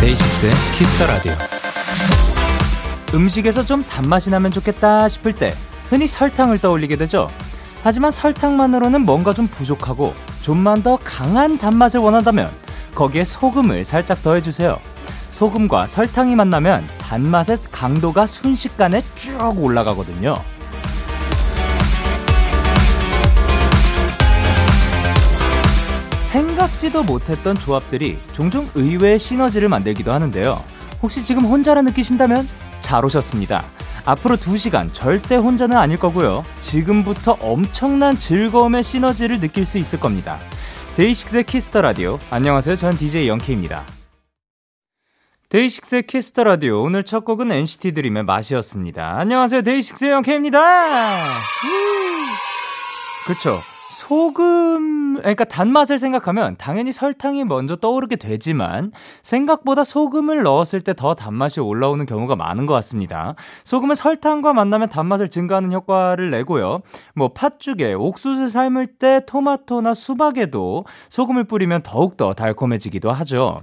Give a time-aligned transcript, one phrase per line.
[0.00, 1.32] 데이식스의 Kiss the Radio.
[3.12, 5.54] 음식에서 좀 단맛이 나면 좋겠다 싶을 때
[5.88, 7.28] 흔히 설탕을 떠올리게 되죠.
[7.82, 12.50] 하지만 설탕만으로는 뭔가 좀 부족하고 좀만 더 강한 단맛을 원한다면
[12.94, 14.78] 거기에 소금을 살짝 더해주세요.
[15.30, 20.34] 소금과 설탕이 만나면 단맛의 강도가 순식간에 쭉 올라가거든요.
[26.26, 30.62] 생각지도 못했던 조합들이 종종 의외의 시너지를 만들기도 하는데요.
[31.02, 32.48] 혹시 지금 혼자라 느끼신다면
[32.80, 33.64] 잘 오셨습니다.
[34.06, 36.44] 앞으로 2시간 절대 혼자는 아닐 거고요.
[36.60, 40.38] 지금부터 엄청난 즐거움의 시너지를 느낄 수 있을 겁니다.
[40.96, 42.18] 데이식스의 Kiss the Radio.
[42.30, 42.76] 안녕하세요.
[42.76, 43.84] 전 DJ 영케입니다.
[45.48, 46.82] 데이식스의 Kiss the Radio.
[46.82, 49.18] 오늘 첫 곡은 NCT 드림의 맛이었습니다.
[49.18, 49.62] 안녕하세요.
[49.62, 50.60] 데이식스의 영케입니다.
[53.26, 53.60] 그쵸.
[53.90, 61.60] 소금, 그러니까 단맛을 생각하면 당연히 설탕이 먼저 떠오르게 되지만 생각보다 소금을 넣었을 때 더 단맛이
[61.60, 63.34] 올라오는 경우가 많은 것 같습니다.
[63.64, 66.80] 소금은 설탕과 만나면 단맛을 증가하는 효과를 내고요.
[67.14, 73.62] 뭐 팥죽에 옥수수 삶을 때 토마토나 수박에도 소금을 뿌리면 더욱더 달콤해지기도 하죠.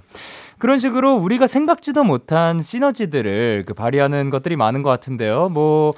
[0.57, 5.49] 그런 식으로 우리가 생각지도 못한 시너지들을 그 발휘하는 것들이 많은 것 같은데요.
[5.49, 5.94] 뭐,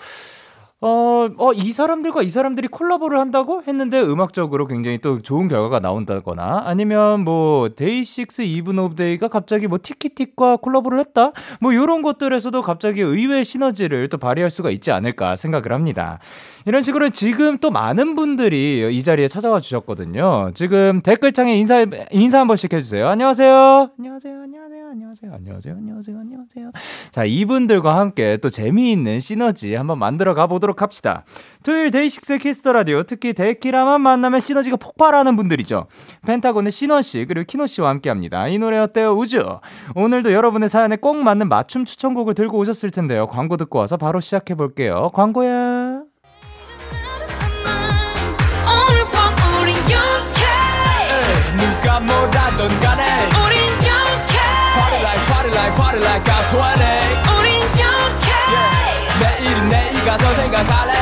[0.85, 6.63] 어, 어, 이 사람들과 이 사람들이 콜라보를 한다고 했는데 음악적으로 굉장히 또 좋은 결과가 나온다거나
[6.65, 12.99] 아니면 뭐 데이식스 Even of Day가 갑자기 뭐 티키틱과 콜라보를 했다 뭐 요런 것들에서도 갑자기
[12.99, 16.19] 의외의 시너지를 또 발휘할 수가 있지 않을까 생각을 합니다.
[16.65, 20.51] 이런 식으로 지금 또 많은 분들이 이 자리에 찾아와 주셨거든요.
[20.53, 23.07] 지금 댓글창에 인사 인사 한 번씩 해주세요.
[23.07, 23.91] 안녕하세요.
[23.97, 24.41] 안녕하세요.
[24.41, 24.87] 안녕하세요.
[24.91, 25.31] 안녕하세요.
[25.33, 25.75] 안녕하세요.
[25.77, 26.19] 안녕하세요.
[26.19, 26.71] 안녕하세요.
[27.11, 31.23] 자 이분들과 함께 또 재미있는 시너지 한번 만들어 가보도록 합시다.
[31.63, 35.87] 토요일 데이식스 Kiss the Radio 특히 데키라만 만나면 시너지가 폭발하는 분들이죠.
[36.25, 38.47] 펜타곤의 신원 씨 그리고 키노 씨와 함께합니다.
[38.47, 39.59] 이 노래 어때요 우주?
[39.95, 43.27] 오늘도 여러분의 사연에 꼭 맞는 맞춤 추천곡을 들고 오셨을 텐데요.
[43.27, 45.09] 광고 듣고 와서 바로 시작해 볼게요.
[45.13, 46.03] 광고야.
[51.83, 53.03] 누가 뭐라던 간에
[53.45, 54.37] 우린 영케
[54.73, 57.02] Party like party like party like I'm 20
[60.05, 60.93] 가서 생각할래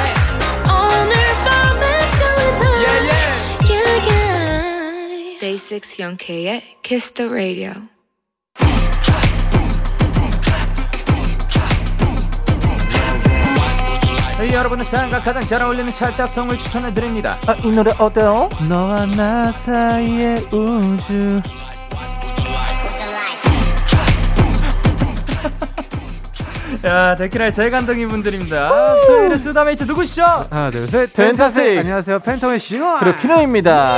[0.66, 3.34] 오늘 밤에 설레는 Yeah yeah
[3.70, 7.72] yeah yeah Day 6 영케의 Kiss the Radio
[14.38, 17.38] 네, 여러분의 사연과 가장 잘 어울리는 찰떡성을 추천해 드립니다.
[17.46, 18.50] 아, 이 노래 어때요?
[18.68, 21.40] 너와 나 사이의 우주.
[26.84, 28.70] 야, 데키라의 재간둥이 분들입니다.
[29.08, 30.24] 토요일의 수다메이트 누구시죠?
[30.50, 31.78] 하나 둘셋 Pentastic.
[31.80, 33.98] 안녕하세요 펜타곤의 신원 그리고 키노입니다.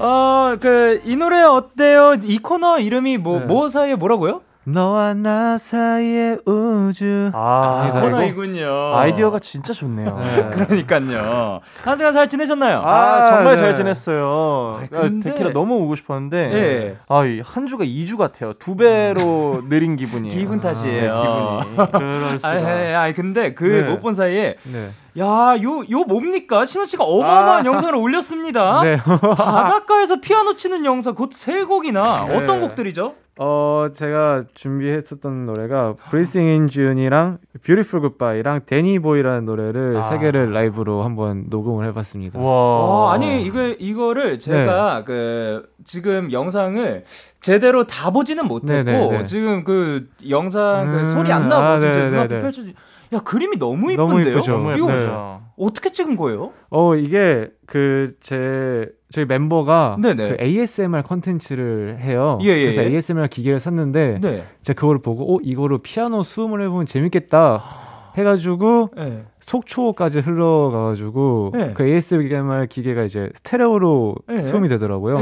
[0.00, 2.14] 어, 그, 이 노래 어때요?
[2.22, 3.46] 이 코너 이름이 뭐, 네.
[3.46, 4.40] 뭐 사이에 뭐라고요?
[4.72, 8.94] 너와 나 사이의 우주 아, 이 코너이군요.
[8.96, 10.50] 아이디어가 진짜 좋네요 네.
[10.52, 11.60] 그러니까요.
[11.82, 12.80] 한 주간 잘 지내셨나요?
[12.84, 13.60] 아, 정말 네.
[13.62, 14.78] 잘 지냈어요.
[14.80, 16.96] 아, 아, 근데- 데키라 너무 오고 싶었는데, 예.
[17.08, 18.52] 아, 이한 주가 2주 같아요.
[18.54, 20.36] 두 배로 느린 기분이에요.
[20.38, 21.12] 기분 탓이에요.
[21.14, 21.90] 아, 기분이.
[21.92, 22.48] 그럴 수가.
[22.48, 23.88] 아, 아, 아, 근데 그 네.
[23.90, 24.90] 못본 사이에 네.
[25.18, 26.64] 야, 요, 요 뭡니까?
[26.64, 27.64] 신호 씨가 어마어마한 아.
[27.64, 28.82] 영상을 올렸습니다.
[28.84, 28.96] 네.
[28.98, 32.36] 바닷가에서 피아노 치는 영상, 그것도 세 곡이나 네.
[32.36, 33.14] 어떤 곡들이죠?
[33.40, 40.10] 어, 제가 준비했었던 노래가 Breathing in June이랑 Beautiful Goodbye랑 데니 보이라는 노래를 아.
[40.10, 42.38] 세 개를 라이브로 한번 녹음을 해봤습니다.
[42.40, 47.04] 어, 아니 이거 이거를 제가 그 지금 영상을
[47.40, 49.26] 제대로 다 보지는 못했고 네네네.
[49.26, 52.10] 지금 그 영상 그 음, 소리 안 나고 아, 진짜 네네네.
[52.10, 52.62] 눈앞에 펼쳐
[53.12, 54.36] 야 그림이 너무 너무 이쁜데요?
[54.36, 54.72] 이쁘죠.
[54.76, 55.08] 이거 네.
[55.56, 56.52] 어떻게 찍은 거예요?
[56.70, 60.36] 어 이게 그 제 저희 멤버가 네네.
[60.36, 62.38] 그 ASMR 컨텐츠를 해요.
[62.42, 62.88] 예, 예, 그래서 예.
[62.94, 64.44] ASMR 기계를 샀는데 네.
[64.62, 67.64] 제가 그거를 보고 어 이거로 피아노 수음을 해보면 재밌겠다
[68.18, 69.24] 해가지고 네.
[69.40, 71.72] 속초까지 흘러가가지고 네.
[71.74, 74.42] 그 ASMR 기계가 이제 스테레오로 네.
[74.42, 75.18] 수음이 되더라고요.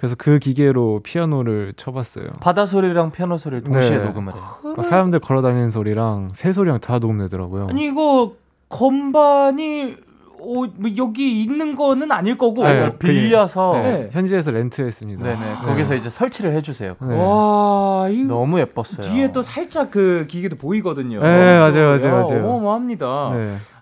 [0.00, 0.06] 네.
[0.06, 2.24] 그래서 그 기계로 피아노를 쳐봤어요.
[2.40, 4.04] 바다 소리랑 피아노 소리를 동시에 네.
[4.04, 4.42] 녹음을 해요.
[4.76, 7.66] 막 사람들 걸어다니는 소리랑 새 소리랑 다 녹음되더라고요.
[7.68, 8.32] 아니 이거
[8.70, 9.96] 건반이
[10.42, 12.64] 어, 뭐 여기 있는 거는 아닐 거고.
[12.64, 14.08] 네, 어, 빌려서 네, 네.
[14.10, 15.22] 현지에서 렌트했습니다.
[15.22, 16.94] 네네 거기서 이제 설치를 해주세요.
[16.98, 17.14] 네.
[17.14, 19.06] 와, 이거 너무 예뻤어요.
[19.06, 21.20] 뒤에 또 살짝 그 기계도 보이거든요.
[21.20, 22.44] 네, 맞아요, 맞아요, 야, 맞아요.
[22.46, 23.32] 어마어마합니다.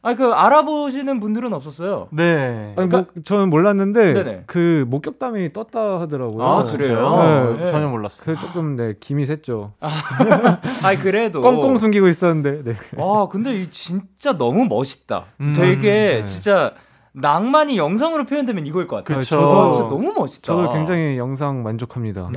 [0.09, 0.13] 네.
[0.13, 2.09] 아, 그 알아보시는 분들은 없었어요.
[2.11, 2.75] 네.
[2.77, 4.43] 아니 뭐 저는 몰랐는데 네네.
[4.47, 6.45] 그 목격담이 떴다 하더라고요.
[6.45, 6.65] 아?
[6.65, 7.57] 그래요?
[7.57, 7.71] 네, 네.
[7.71, 8.25] 전혀 몰랐어요.
[8.25, 9.73] 그 조금 네 김이 샜죠.
[10.85, 12.63] 아이 그래도 꽁꽁 숨기고 있었는데.
[12.65, 12.77] 네.
[12.97, 15.25] 와, 근데 이 진짜 너무 멋있다.
[15.41, 16.25] 음, 되게 네.
[16.25, 16.73] 진짜
[17.13, 19.19] 낭만이 영상으로 표현되면 이거일 것 같아요.
[19.19, 20.47] 와, 저도 진짜 너무 멋있다.
[20.47, 22.31] 저도 굉장히 영상 만족합니다.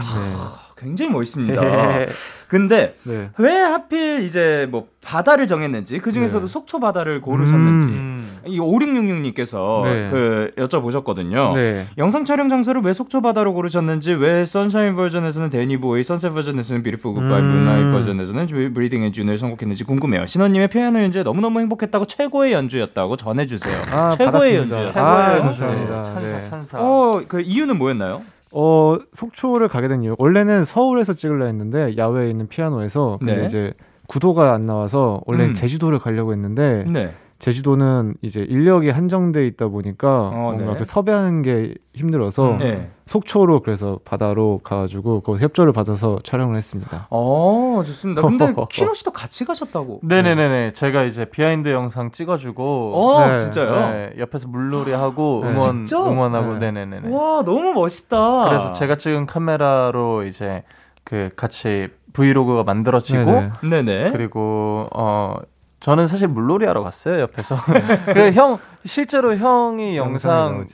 [0.82, 1.62] 굉장히 멋있습니다.
[1.62, 2.08] 네.
[2.48, 3.30] 근데 네.
[3.38, 6.52] 왜 하필 이제 뭐 바다를 정했는지 그 중에서도 네.
[6.52, 8.40] 속초 바다를 고르셨는지 음.
[8.46, 10.10] 이 5666님께서 네.
[10.10, 11.56] 그 여쭤보셨거든요.
[11.56, 11.86] 네.
[11.98, 17.14] 영상 촬영 장소를 왜 속초 바다로 고르셨는지 왜 sunshine 버전에서는 Danny Boy, sunset 버전에서는 Beautiful
[17.14, 17.48] Goodbye, 음.
[17.48, 20.26] moonlight 버전에서는 Breathing in June을 선곡했는지 궁금해요.
[20.26, 23.82] 신원님의 피아노 연주에 너무너무 행복했다고 최고의 연주였다고 전해주세요.
[23.92, 24.76] 아, 최고의 받았습니다.
[24.76, 25.06] 연주였어요.
[25.06, 25.98] 아, 최고의 감사합니다.
[25.98, 26.12] 연주.
[26.12, 26.50] 찬사, 네.
[26.50, 26.78] 찬사.
[26.82, 28.24] 어, 그 이유는 뭐였나요?
[28.54, 33.46] 어 속초를 가게 된 이유 원래는 서울에서 찍으려 했는데 야외에 있는 피아노에서 근데 네.
[33.46, 33.74] 이제
[34.08, 35.48] 구도가 안 나와서 원래 음.
[35.48, 37.14] 는 제주도를 가려고 했는데 네.
[37.42, 40.78] 제주도는 이제 인력이 한정돼 있다 보니까 어, 뭔가 네.
[40.78, 42.92] 그 섭외하는 게 힘들어서 네.
[43.08, 47.08] 속초로 그래서 바다로 가가지고 거기 협조를 받아서 촬영을 했습니다.
[47.10, 48.22] 어, 좋습니다.
[48.22, 50.02] 근데 키노 씨도 같이 가셨다고.
[50.04, 50.74] 네네네네.
[50.74, 52.94] 제가 이제 behind 영상 찍어주고.
[52.94, 53.40] 어, 네.
[53.40, 53.92] 진짜요?
[53.92, 55.50] 네, 옆에서 물놀이 하고 네.
[55.50, 55.98] 응원 진짜?
[55.98, 56.72] 응원하고 네.
[56.72, 56.86] 네.
[56.86, 58.50] 네네네 와, 너무 멋있다.
[58.50, 60.64] 그래서 제가 찍은 카메라로 이제
[61.04, 63.52] 그 같이 브이로그가 만들어지고.
[63.68, 64.12] 네네.
[64.12, 65.38] 그리고 어
[65.82, 67.56] 저는 사실 물놀이 하러 갔어요 옆에서.
[68.06, 70.66] 그래 형 실제로 형이 영상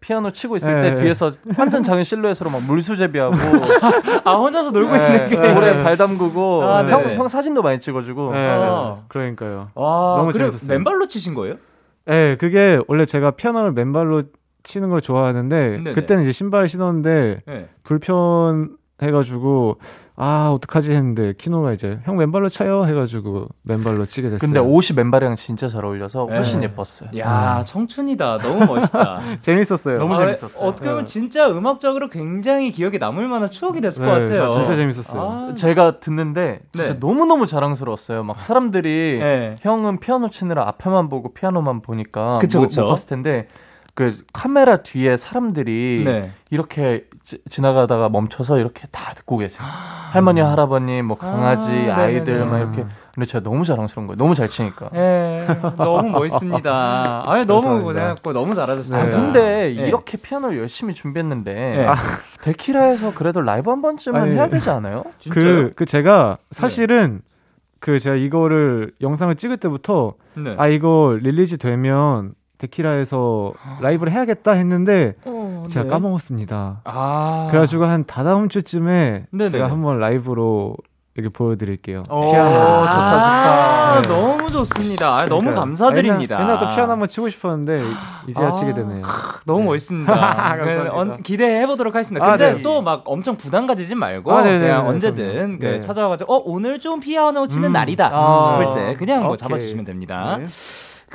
[0.00, 0.90] 피아노 치고 있을 네.
[0.90, 3.36] 때 뒤에서 완전 작은 실루엣으로 막 물수제비하고
[4.24, 5.52] 아, 혼자서 놀고 네, 있는 게.
[5.52, 7.16] 모래 발 담그고 아, 형, 네네.
[7.16, 8.32] 형 사진도 많이 찍어주고.
[8.32, 9.02] 네, 아.
[9.08, 9.68] 그러니까요.
[9.74, 10.68] 와, 너무 그래, 재밌었어요.
[10.78, 11.56] 맨발로 치신 거예요?
[12.06, 14.24] 네, 그게 원래 제가 피아노를 맨발로
[14.62, 15.92] 치는 걸 좋아하는데 네네.
[15.92, 17.68] 그때는 이제 신발을 신었는데 네.
[17.82, 19.78] 불편해가지고
[20.16, 24.38] 아 어떡하지 했는데 키노가 이제 형 맨발로 쳐요 해가지고 맨발로 치게 됐어요.
[24.38, 26.66] 근데 옷이 맨발이랑 진짜 잘 어울려서 훨씬 네.
[26.66, 27.10] 예뻤어요.
[27.18, 28.38] 야, 청춘이다.
[28.38, 29.20] 너무 멋있다.
[29.42, 29.98] 재밌었어요.
[29.98, 30.64] 너무 아, 재밌었어요.
[30.64, 31.10] 어떻게 보면 네.
[31.10, 34.48] 진짜 음악적으로 굉장히 기억에 남을 만한 추억이 됐을 것 네, 같아요.
[34.50, 35.48] 진짜 재밌었어요.
[35.50, 37.00] 아, 제가 듣는데 진짜 네.
[37.00, 38.22] 너무 너무 자랑스러웠어요.
[38.22, 39.56] 막 사람들이 네.
[39.62, 42.82] 형은 피아노 치느라 앞에만 보고 피아노만 보니까 그쵸, 못, 그쵸.
[42.82, 43.48] 못 봤을 텐데
[43.94, 46.30] 그 카메라 뒤에 사람들이 네.
[46.50, 49.64] 이렇게 지, 지나가다가 멈춰서 이렇게 다 듣고 계세요.
[50.10, 52.50] 할머니, 할아버님, 뭐 강아지, 아, 아, 이들 네네네.
[52.50, 52.84] 막 이렇게.
[53.14, 54.16] 근데 제가 너무 자랑스러운 거예요.
[54.16, 54.90] 너무 잘 치니까.
[54.94, 55.46] 예,
[55.76, 57.22] 너무 멋있습니다.
[57.30, 57.82] 아니, 너무.
[57.84, 59.06] 고생했고, 너무 잘하셨습니다.
[59.06, 59.86] 아, 근데 예.
[59.86, 61.86] 이렇게 피아노를 열심히 준비했는데 네.
[61.86, 61.94] 아,
[62.42, 65.04] 데키라에서 그래도 라이브 한 번쯤은 아니, 해야 되지 않아요?
[65.18, 65.44] 진짜요?
[65.44, 67.22] 그, 그 제가 사실은
[67.78, 70.56] 그 제가 이거를 영상을 찍을 때부터 네.
[70.58, 75.90] 아 이거 release 되면 데키라에서 라이브를 해야겠다 했는데 어, 제가 네.
[75.90, 76.80] 까먹었습니다.
[76.84, 77.46] 아.
[77.50, 79.50] 그래가지고 한 다다음 주쯤에 네네네.
[79.50, 80.76] 제가 한번 라이브로
[81.16, 82.02] 이렇게 보여드릴게요.
[82.10, 82.50] 오, 피아노.
[82.50, 84.08] 좋다, 아, 좋다.
[84.14, 85.06] 너무 좋습니다.
[85.16, 85.60] 아, 너무 그러니까요.
[85.60, 86.40] 감사드립니다.
[86.40, 87.84] 옛날, 옛날 또 피아노 한번 치고 싶었는데
[88.26, 89.02] 이제야 아, 치게 되네요.
[89.46, 89.64] 너무 네.
[89.66, 90.12] 멋있습니다.
[90.12, 90.92] 감사합니다.
[90.92, 92.26] 어, 기대해 보도록 하겠습니다.
[92.26, 92.62] 아, 근데 네.
[92.62, 94.88] 또막 엄청 부담 가지지 말고 아, 그냥.
[94.88, 95.80] 언제든 그 네.
[95.80, 97.72] 찾아와가지고 어 오늘 좀 피아노 치는 음.
[97.74, 98.58] 날이다 아.
[98.58, 99.38] 싶을 때 그냥 뭐 오케이.
[99.38, 100.38] 잡아주시면 됩니다.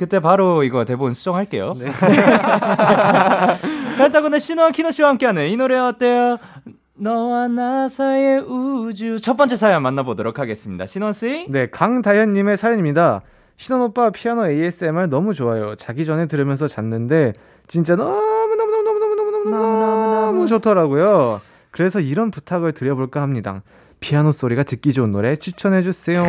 [0.00, 1.74] 그때 바로 이거 대본 수정할게요.
[1.78, 1.92] 네.
[3.98, 6.38] 펜타곤의 신호와 키노 씨와 함께하는 이 노래 어때요?
[6.94, 10.86] 너와 나 사이의 우주 첫 번째 사연 만나보도록 하겠습니다.
[10.86, 11.46] 신원 씨.
[11.50, 13.20] 네, 강다현님의 사연입니다.
[13.56, 15.74] 신원 오빠 피아노 ASMR 너무 좋아요.
[15.76, 17.34] 자기 전에 들으면서 잤는데
[17.66, 21.42] 진짜 너무 너무 너무 너무 너무 너무 너무 너무 너무 좋더라고요.
[21.70, 23.62] 그래서 이런 부탁을 드려볼까 합니다.
[24.00, 26.24] 피아노 소리가 듣기 좋은 노래 추천해 주세요.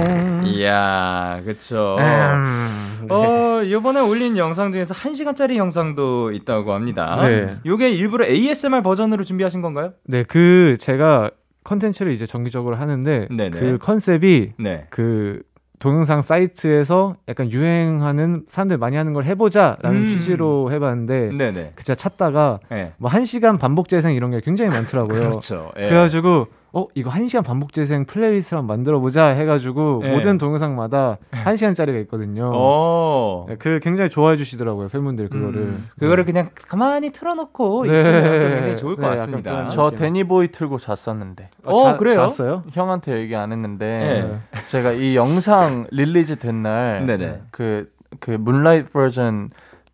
[0.46, 1.96] 이야, 그쵸.
[2.00, 3.14] 음, 네.
[3.14, 7.18] 어, 요번에 올린 영상 중에서 1시간짜리 영상도 있다고 합니다.
[7.22, 7.58] 네.
[7.66, 9.94] 요게 일부러 ASMR 버전으로 준비하신 건가요?
[10.06, 11.32] 네, 그 제가
[11.64, 13.60] 컨텐츠를 이제 정기적으로 하는데 네네.
[13.60, 14.88] 그 컨셉이 네.
[14.90, 15.42] 그
[15.80, 20.06] 동영상 사이트에서 약간 유행하는 사람들 많이 하는 걸 해보자라는 음.
[20.06, 21.72] 취지로 해봤는데 네네.
[21.76, 22.94] 그 제가 찾다가 네.
[22.98, 25.20] 뭐한 시간 반복 재생 이런 게 굉장히 많더라고요.
[25.32, 25.72] 그렇죠.
[25.78, 25.90] 예.
[25.90, 30.14] 그래가지고 어 이거 한 시간 반복 재생 플레이리스트 한번 만들어 보자 해가지고 네.
[30.14, 32.50] 모든 동영상마다 한 시간짜리가 있거든요.
[32.54, 33.46] 어.
[33.50, 35.62] 네, 그 굉장히 좋아해 주시더라고요 팬분들 그거를.
[35.62, 38.00] 음, 그거를 그냥 가만히 틀어놓고 네.
[38.00, 39.68] 있으면 또 굉장히 좋을 것 네, 같습니다.
[39.68, 39.92] 저.
[39.92, 41.50] Danny Boy 틀고 잤었는데.
[41.66, 42.30] 어, 그래요?
[42.30, 42.64] 잤어요?
[42.72, 44.62] 형한테 얘기 안 했는데 네.
[44.68, 47.42] 제가 이 영상 release 된날 네네.
[47.52, 49.50] 그, 그 moonlight 버전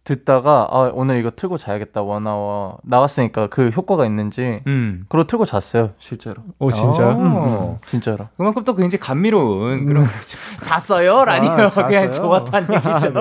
[0.08, 5.06] 듣다가 아, 오늘 이거 틀고 자야겠다 one hour 나왔으니까 그 효과가 있는지 음.
[5.10, 7.18] 그거 틀고 잤어요 실제로 어 진짜요?
[7.20, 7.80] 어.
[7.86, 10.06] 진짜로 그만큼 또 굉장히 감미로운 그런
[10.64, 11.26] 잤어요?
[11.26, 11.52] 라니요.
[11.52, 12.46] 아, 그냥 잤어요?
[12.46, 13.14] 좋았다는 얘기죠.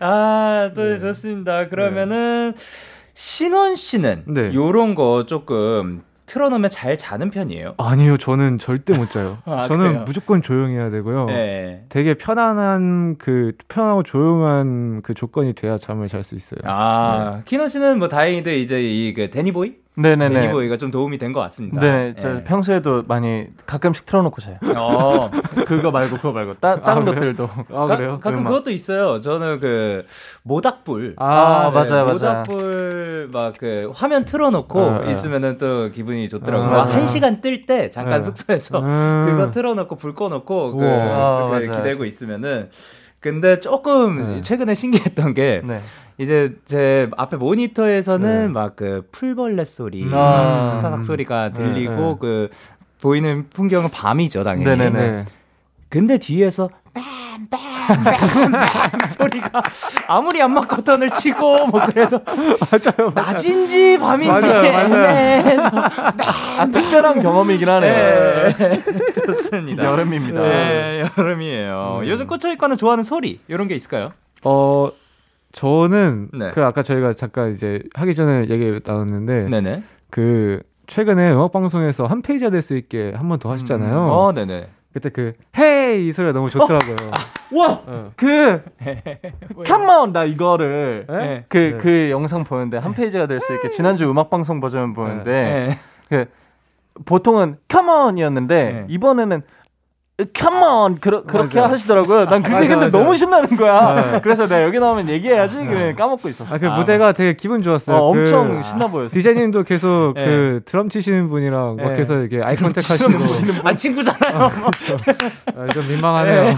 [0.00, 1.68] 아, 또 좋습니다.
[1.68, 2.54] 그러면은
[3.12, 4.54] 신원 씨는 네.
[4.54, 7.74] 요런 거 조금 틀어놓으면 잘 자는 편이에요?
[7.78, 9.38] 아니요, 저는 절대 못 자요.
[9.46, 10.04] 아, 저는 그래요?
[10.06, 11.26] 무조건 조용해야 되고요.
[11.26, 11.84] 네.
[11.88, 16.60] 되게 편안한 그 편하고 조용한 그 조건이 돼야 잠을 잘 수 있어요.
[16.64, 19.81] 아, 키노 씨는 뭐 다행히도 이제 이 그 Danny Boy?
[19.94, 20.40] 네네네.
[20.40, 21.80] Danny Boy가 좀 도움이 된 것 같습니다.
[21.80, 22.44] 네, 저 예.
[22.44, 24.56] 평소에도 많이 가끔씩 틀어놓고 자요.
[24.76, 25.30] 어,
[25.66, 27.04] 그거 말고 그거 말고 따, 다른 아?
[27.04, 27.48] 것들도.
[27.72, 28.18] 아, 가, 그래요?
[28.22, 28.50] 가끔 음악.
[28.50, 29.20] 그것도 있어요.
[29.20, 30.04] 저는 그
[30.44, 31.14] 모닥불.
[31.18, 31.74] 아, 네.
[31.74, 32.42] 맞아요, 맞아요.
[32.46, 35.10] 모닥불 막 그 화면 틀어놓고 아, 아.
[35.10, 36.70] 있으면은 또 기분이 좋더라고요.
[36.70, 36.82] 아.
[36.82, 38.24] 한 시간 뜰 때 잠깐 네.
[38.24, 39.26] 숙소에서 음.
[39.28, 40.84] 그거 틀어놓고 불 꺼놓고 그.
[40.86, 41.70] 아, 그 맞아요.
[41.70, 42.70] 기대고 있으면은
[43.20, 44.42] 근데 조금 네.
[44.42, 45.78] 최근에 신기했던 게 네.
[46.22, 48.48] 이제 제 앞에 모니터에서는 네.
[48.48, 50.78] 막그 풀벌레 소리, 아.
[50.80, 52.16] 타닥 소리가 들리고 네.
[52.20, 52.48] 그
[53.00, 54.78] 보이는 풍경은 밤이죠 당연히.
[54.78, 55.10] 네네네.
[55.10, 55.24] 네.
[55.88, 59.62] 근데 뒤에서 빰빰빰빰 소리가
[60.06, 63.12] 아무리 암막 커튼을 치고 뭐 그래도 맞아요, 맞아요.
[63.14, 64.46] 낮인지 밤인지.
[64.46, 68.52] 애매해서 아, 특별한 경험이긴 하네요.
[68.56, 68.82] 네,
[69.26, 69.84] 좋습니다.
[69.84, 70.40] 여름입니다.
[70.40, 71.98] 네, 여름이에요.
[72.02, 72.08] 음.
[72.08, 74.12] 요즘 꽂혀 있거나 좋아하는 소리 이런 게 있을까요?
[74.44, 74.90] 어,
[75.52, 76.50] 저는 네.
[76.52, 79.82] 그 아까 저희가 잠깐 이제 하기 전에 얘기 나눴는데 네네.
[80.10, 83.98] 그 최근에 음악 방송에서 한 페이지가 될 수 있게 한 번 더 하시잖아요.
[83.98, 84.68] 어, 네네.
[84.92, 86.96] 그때 그 hey 이 소리가 너무 좋더라고요.
[87.54, 88.12] 와, 어.
[88.16, 88.62] 그
[89.64, 91.44] Come on 나 이거를 네?
[91.48, 91.78] 그 네.
[91.78, 95.78] 그 영상 보는데 한 페이지가 될 수 있게 지난주 음악 방송 버전 보는데 네.
[96.08, 96.30] 그
[97.06, 98.84] 보통은 Come on이었는데 네.
[98.88, 99.42] 이번에는
[100.36, 101.72] Come on 그러, 그렇게 맞아요.
[101.72, 102.26] 하시더라고요.
[102.26, 102.98] 난 그게 맞아, 근데 맞아.
[102.98, 104.12] 너무 신나는 거야.
[104.12, 104.20] 네.
[104.22, 106.54] 그래서 내가 여기 나오면 얘기해야지 그냥 까먹고 있었어.
[106.54, 107.96] 아, 그 무대가 되게 기분 좋았어요.
[107.96, 109.12] 어, 그 엄청 신나 보였어.
[109.14, 110.24] DJ님도 계속 네.
[110.24, 111.84] 그 드럼 치시는 분이랑 네.
[111.84, 114.38] 막 계속 이렇게 eye contact 하시고 치시는 아 친구잖아요.
[115.56, 116.56] 아, 좀 민망하네요.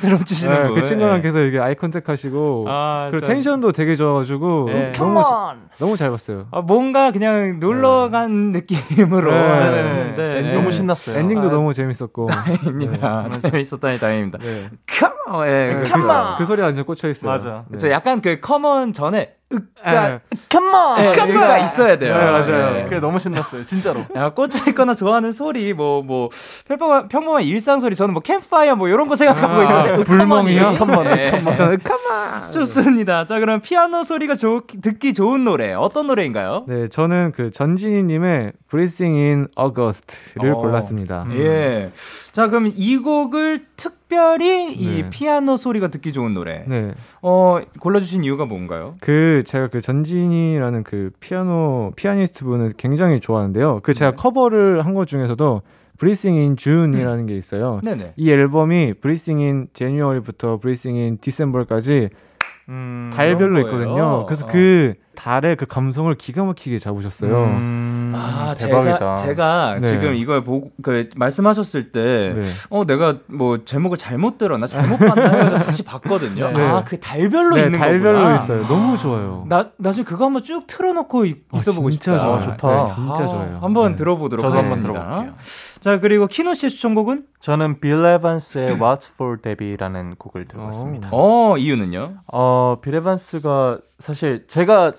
[0.00, 0.74] 드럼 치시는 네, 분.
[0.76, 4.92] 그 친구랑 계속 이렇게 eye contact 하시고 아, 그리고 저- 텐션도 되게 좋아가지고 네.
[4.94, 5.56] Come 너무.
[5.78, 6.46] 너무 잘 봤어요.
[6.52, 10.14] 아, 뭔가 그냥 놀러 간 느낌으로 네.
[10.16, 10.54] 네.
[10.54, 11.18] 너무 신났어요.
[11.18, 12.28] 엔딩도 아, 너무 재밌었고.
[12.44, 13.28] 다행입니다.
[13.30, 14.38] 재밌었다니 다행입니다.
[14.38, 14.70] 네.
[15.46, 16.36] 예, 네, 그.
[16.38, 17.30] 그 소리 완전 꽂혀 있어요.
[17.30, 17.64] 맞아.
[17.68, 17.78] 네.
[17.78, 20.20] 저 약간 그 come on 전에 윽가 네.
[20.50, 21.00] Come on.
[21.04, 22.16] 예, 윽가 있어야 돼요.
[22.16, 22.78] 네, 맞아요.
[22.78, 22.84] 예.
[22.84, 23.64] 그게 너무 신났어요.
[23.64, 24.04] 진짜로.
[24.16, 26.30] 야, 꽂혀 있거나 좋아하는 소리 뭐뭐
[26.68, 30.74] 평범한 평범한 일상 소리 저는 뭐 캠파이어 뭐 이런 거 생각하고 아, 있었는데 불멍이요?
[30.78, 32.50] Come on, come on, come on 저는 come on.
[32.50, 33.26] 좋습니다.
[33.26, 36.64] 자 그럼 피아노 소리가 좋, 듣기 좋은 노래 어떤 노래인가요?
[36.68, 40.56] 네, 저는 그 전진희님의 Breathing in August를 어.
[40.56, 41.26] 골랐습니다.
[41.32, 41.90] 예.
[42.32, 45.10] 자 그럼 이 곡을 특 별히 이 네.
[45.10, 46.92] 피아노 소리가 듣기 좋은 노래 네,
[47.22, 48.94] 어 골라주신 이유가 뭔가요?
[49.00, 53.80] 그 제가 그 전진희라는 그 피아노 피아니스트 분을 굉장히 좋아하는데요.
[53.82, 54.16] 그 제가 네.
[54.16, 55.62] 커버를 한 것 중에서도
[55.98, 57.80] Breathing in June이라는 게 있어요.
[57.82, 58.12] 네네.
[58.16, 62.10] 이 앨범이 Breathing in January부터 Breathing in December까지
[62.68, 63.60] 음, 달별로?
[63.60, 64.24] 있거든요.
[64.26, 64.48] 그래서 어.
[64.50, 67.44] 그 달의 그 감성을 기가 막히게 잡으셨어요.
[67.44, 69.16] 음, 아, 대박이다.
[69.16, 69.86] 제가, 제가 네.
[69.86, 72.42] 지금 이걸 보고, 그, 말씀하셨을 때, 네.
[72.70, 74.66] 어, 내가 뭐, 제목을 잘못 들었나?
[74.66, 75.30] 잘못 봤나?
[75.44, 76.50] 해서 다시 봤거든요.
[76.56, 76.62] 네.
[76.62, 78.36] 아, 그 달별로 네, 있는 달별로 거구나.
[78.42, 78.66] 있어요.
[78.66, 79.44] 너무 좋아요.
[79.48, 82.24] 나, 나중에 그거 한번 쭉 틀어놓고 있, 아, 있어보고 진짜 싶다.
[82.26, 82.40] 좋아요.
[82.40, 82.84] 좋다.
[82.84, 83.58] 네, 진짜 아, 좋아요.
[83.60, 83.96] 한번 네.
[83.96, 85.02] 들어보도록 저도 한번 하겠습니다.
[85.04, 85.34] 들어볼게요.
[85.80, 87.24] 자, 그리고 키노 씨의 추천곡은?
[87.40, 91.10] 저는 빌 에반스의 Waltz for Debby라는 곡을 들고 왔습니다.
[91.12, 92.14] 어, 이유는요?
[92.32, 94.92] 어, 빌 에반스가 사실 제가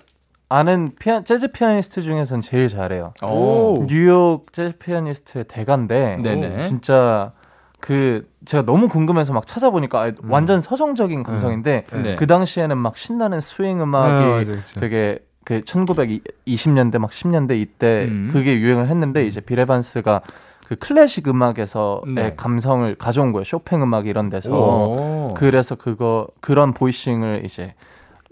[0.48, 3.14] 아는 피아, 재즈 피아니스트 중에선 제일 잘해요.
[3.22, 3.34] 어.
[3.34, 3.86] 오.
[3.88, 6.62] 뉴욕 재즈 피아니스트의 대가인데 네네.
[6.62, 7.32] 진짜
[7.80, 12.16] 그 제가 너무 궁금해서 막 찾아보니까 아, 완전 서정적인 감성인데 네.
[12.16, 14.80] 그 당시에는 막 신나는 스윙 네, 음악이 그쵸.
[14.80, 18.30] 되게 그 1920년대 막 10년대 이때 음.
[18.34, 20.22] 그게 유행을 했는데 이제 빌 에반스가
[20.68, 22.34] 그 클래식 음악에서의 네.
[22.36, 23.44] 감성을 가져온 거예요.
[23.44, 24.50] 쇼팽 음악 이런 데서.
[24.52, 25.34] 오.
[25.36, 27.76] 그래서 그거 그런 보이싱을 이제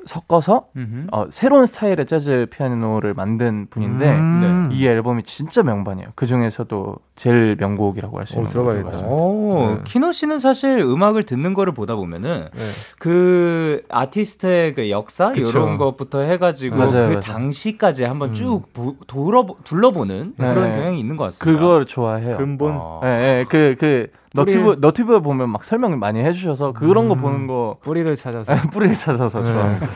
[0.06, 1.08] 섞어서 음흠.
[1.12, 4.70] 어, 새로운 스타일의 재즈 피아노를 만든 분인데 음.
[4.72, 6.10] 이 앨범이 진짜 명반이에요.
[6.16, 8.90] 그 중에서도 제일 명곡이라고 할수 어, 있는 들어봐야겠다.
[8.92, 9.82] 곡이라고 오, 네.
[9.84, 12.62] 키노 씨는 사실 음악을 듣는 거를 보다 보면은 네.
[12.98, 15.48] 그 아티스트의 그 역사 그쵸.
[15.50, 17.20] 이런 것부터 해가지고 맞아요, 그 맞아요.
[17.20, 18.34] 당시까지 한번 음.
[18.34, 20.54] 쭉 보, 돌아 둘러보는 네.
[20.54, 21.46] 그런 경향이 있는 것 같습니다.
[21.62, 22.38] 그걸 좋아해요.
[22.38, 22.74] 근본.
[22.76, 23.02] 어.
[23.04, 23.08] 예,
[23.40, 27.20] 예, 그, 그, 뿌리- 너튜브, 너튜브에 보면 막 설명 많이 해주셔서 그런 거 음.
[27.22, 28.52] 보는 거 뿌리를 찾아서.
[28.72, 29.52] 뿌리를 찾아서 네.
[29.52, 29.88] 좋아합니다.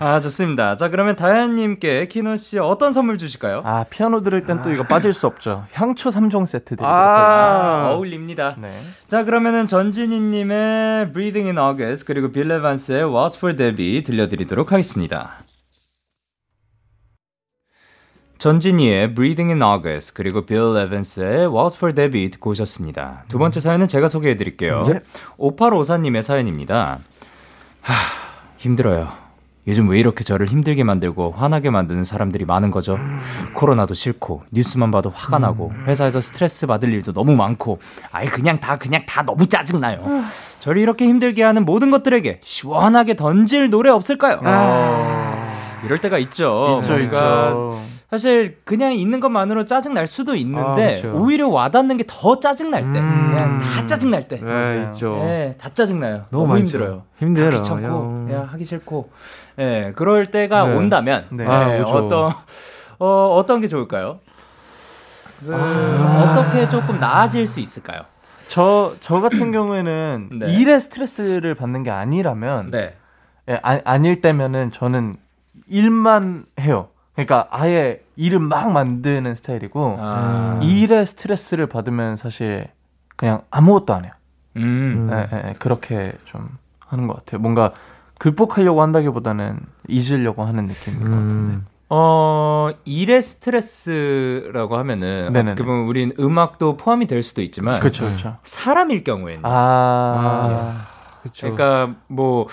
[0.00, 0.74] 아 좋습니다.
[0.76, 3.60] 자 그러면 다현님께 키노 씨 어떤 선물 주실까요?
[3.64, 5.64] 아, 피아노 들을 땐 또 이거 빠질 수 없죠.
[5.72, 7.88] 향초 3종 세트 드리도록 아.
[7.88, 8.56] 아, 어울립니다.
[8.58, 8.70] 네.
[9.08, 15.44] 자 그러면은 전진희 님의 Breathing in August 그리고 빌 레반스의 What's for Debbie 들려드리도록 하겠습니다.
[18.38, 23.24] 전진희의 Breathing in August 그리고 빌 레반스의 What's for Debbie 듣고 오셨습니다.
[23.28, 24.86] 두 번째 사연은 제가 소개해드릴게요.
[24.88, 25.00] 네.
[25.38, 26.98] 5854님의 사연입니다.
[27.80, 27.94] 하,
[28.58, 29.23] 힘들어요.
[29.66, 32.98] 요즘 왜 이렇게 저를 힘들게 만들고 화나게 만드는 사람들이 많은 거죠?
[33.54, 37.78] 코로나도 싫고 뉴스만 봐도 화가 나고 회사에서 스트레스 받을 일도 너무 많고
[38.12, 40.24] 아예 그냥 다 그냥 다 너무 짜증나요.
[40.60, 44.40] 저를 이렇게 힘들게 하는 모든 것들에게 시원하게 던질 노래 없을까요?
[45.84, 46.80] 이럴 때가 있죠.
[46.82, 47.80] 있죠, 있죠.
[48.10, 51.18] 사실 그냥 있는 것만으로 짜증 날 수도 있는데 아, 그렇죠.
[51.18, 53.30] 오히려 와닿는 게 더 짜증 날 때, 음.
[53.34, 54.36] 그냥 다 짜증 날 때.
[54.36, 54.80] 네, 맞아요.
[54.82, 55.18] 있죠.
[55.22, 56.24] 예, 다 짜증 나요.
[56.30, 56.64] 너무, 너무 많죠.
[56.64, 57.02] 힘들어요.
[57.18, 57.50] 힘들어요.
[57.50, 58.28] 다 귀찮고, 형.
[58.32, 59.10] 야, 하기 싫고.
[59.58, 60.74] 예, 그럴 때가 네.
[60.74, 61.44] 온다면, 네.
[61.44, 61.96] 예, 아, 그렇죠.
[61.96, 62.32] 어떤,
[62.98, 64.20] 어, 어떤 게 좋을까요?
[65.40, 68.02] 그, 어떻게 조금 나아질 수 있을까요?
[68.48, 70.46] 저, 저 같은 경우에는 네.
[70.46, 72.96] 일에 스트레스를 받는 게 아니라면, 네.
[73.48, 75.14] 예, 아, 아닐 때면은 저는
[75.66, 76.88] 일만 해요.
[77.14, 82.66] 그러니까 아예 일을 막 만드는 스타일이고, 아, 일에 스트레스를 받으면 사실
[83.16, 84.12] 그냥 아무것도 안 해요.
[84.56, 85.10] 음.
[85.12, 86.48] 예, 예, 예, 그렇게 좀
[86.80, 87.40] 하는 것 같아요.
[87.40, 87.72] 뭔가
[88.18, 91.34] 극복하려고 한다기보다는 잊으려고 하는 느낌인 것 같은데.
[91.34, 91.66] 음.
[91.90, 95.52] 어, 일의 스트레스라고 하면은, 네네네.
[95.52, 98.36] 어떻게 보면 우린 음악도 포함이 될 수도 있지만, 그렇죠, 그렇죠.
[98.42, 100.86] 사람일 경우에는, 아,
[101.22, 101.40] 그렇죠.
[101.54, 102.48] 그러니까 뭐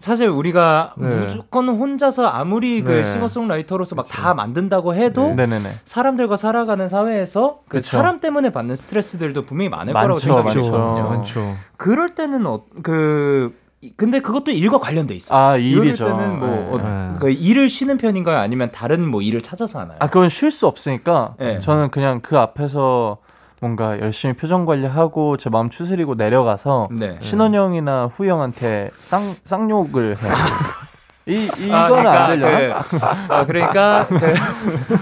[0.00, 1.06] 사실 우리가 네.
[1.06, 3.04] 무조건 혼자서 아무리 그 네.
[3.04, 5.70] 싱어송라이터로서 막 다 만든다고 해도 네네네.
[5.84, 7.96] 사람들과 살아가는 사회에서 그 그쵸.
[7.96, 10.60] 사람 때문에 받는 스트레스들도 분명히 많을 많죠, 거라고 생각이.
[10.60, 11.08] 들거든요.
[11.10, 11.54] 많죠.
[11.76, 15.36] 그럴 때는 어, 그 이- 근데 그것도 일과 관련돼 있어.
[15.36, 16.06] 아, 일이죠.
[16.06, 16.68] 때는 뭐 네.
[16.72, 17.18] 어, 네.
[17.20, 18.38] 그 일을 쉬는 편인가요?
[18.38, 19.98] 아니면 다른 뭐 일을 찾아서 하나요?
[20.00, 21.60] 아, 그건 쉴 수 없으니까 네.
[21.60, 23.18] 저는 그냥 그 앞에서
[23.60, 27.18] 뭔가 열심히 표정 관리하고 제 마음 추스리고 내려가서 네.
[27.20, 30.32] 신원영이나 후영한테 쌍 쌍욕을 해요.
[31.28, 32.78] 이 이거는 아, 그러니까 안 되려나?
[32.80, 34.34] 그, 아, 그러니까 그,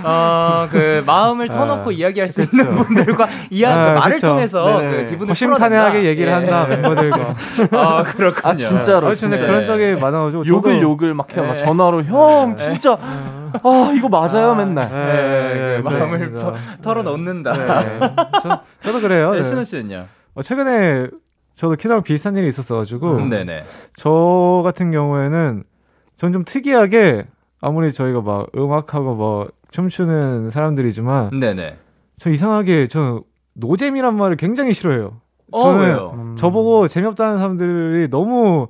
[0.02, 4.26] 어, 그 마음을 터놓고 아, 이야기할 수 있는 분들과 이야 그 아, 말을 그쵸.
[4.28, 5.04] 통해서 네네.
[5.04, 6.04] 그 기분을 허심탄회하게 풀어낸다.
[6.09, 6.35] 얘기를 예.
[6.35, 7.35] 한다 멤버들과.
[7.73, 8.40] 아 그렇군요.
[8.50, 9.06] 아 진짜로.
[9.09, 9.47] 아, 진짜 네.
[9.47, 11.45] 그런 적이 많아가지고 욕을 저도- 욕을 막 해요.
[11.47, 11.59] 막 네.
[11.64, 14.88] 전화로 형 진짜 아 이거 맞아요 맨날.
[14.90, 16.33] 네, 네, 그 마음을.
[16.33, 17.52] 터- 털어놓는다.
[17.52, 17.66] 네.
[18.42, 19.30] 저, 저도 그래요.
[19.30, 19.42] 네, 네.
[19.45, 20.06] 신호 씨는요?
[20.35, 21.06] 어, 최근에
[21.54, 23.64] 저도 키랑 비슷한 일이 있었어가지고 음, 네네.
[23.97, 25.62] 저 같은 경우에는
[26.16, 27.26] 전 좀 특이하게
[27.61, 31.76] 아무리 저희가 막 음악하고 뭐 춤추는 사람들이지만 네네.
[32.19, 33.23] 저 이상하게 저
[33.54, 35.21] 노잼이란 말을 굉장히 싫어해요.
[35.52, 36.12] 어 저는 왜요?
[36.14, 36.36] 음.
[36.36, 38.69] 저보고 재미없다는 사람들이 너무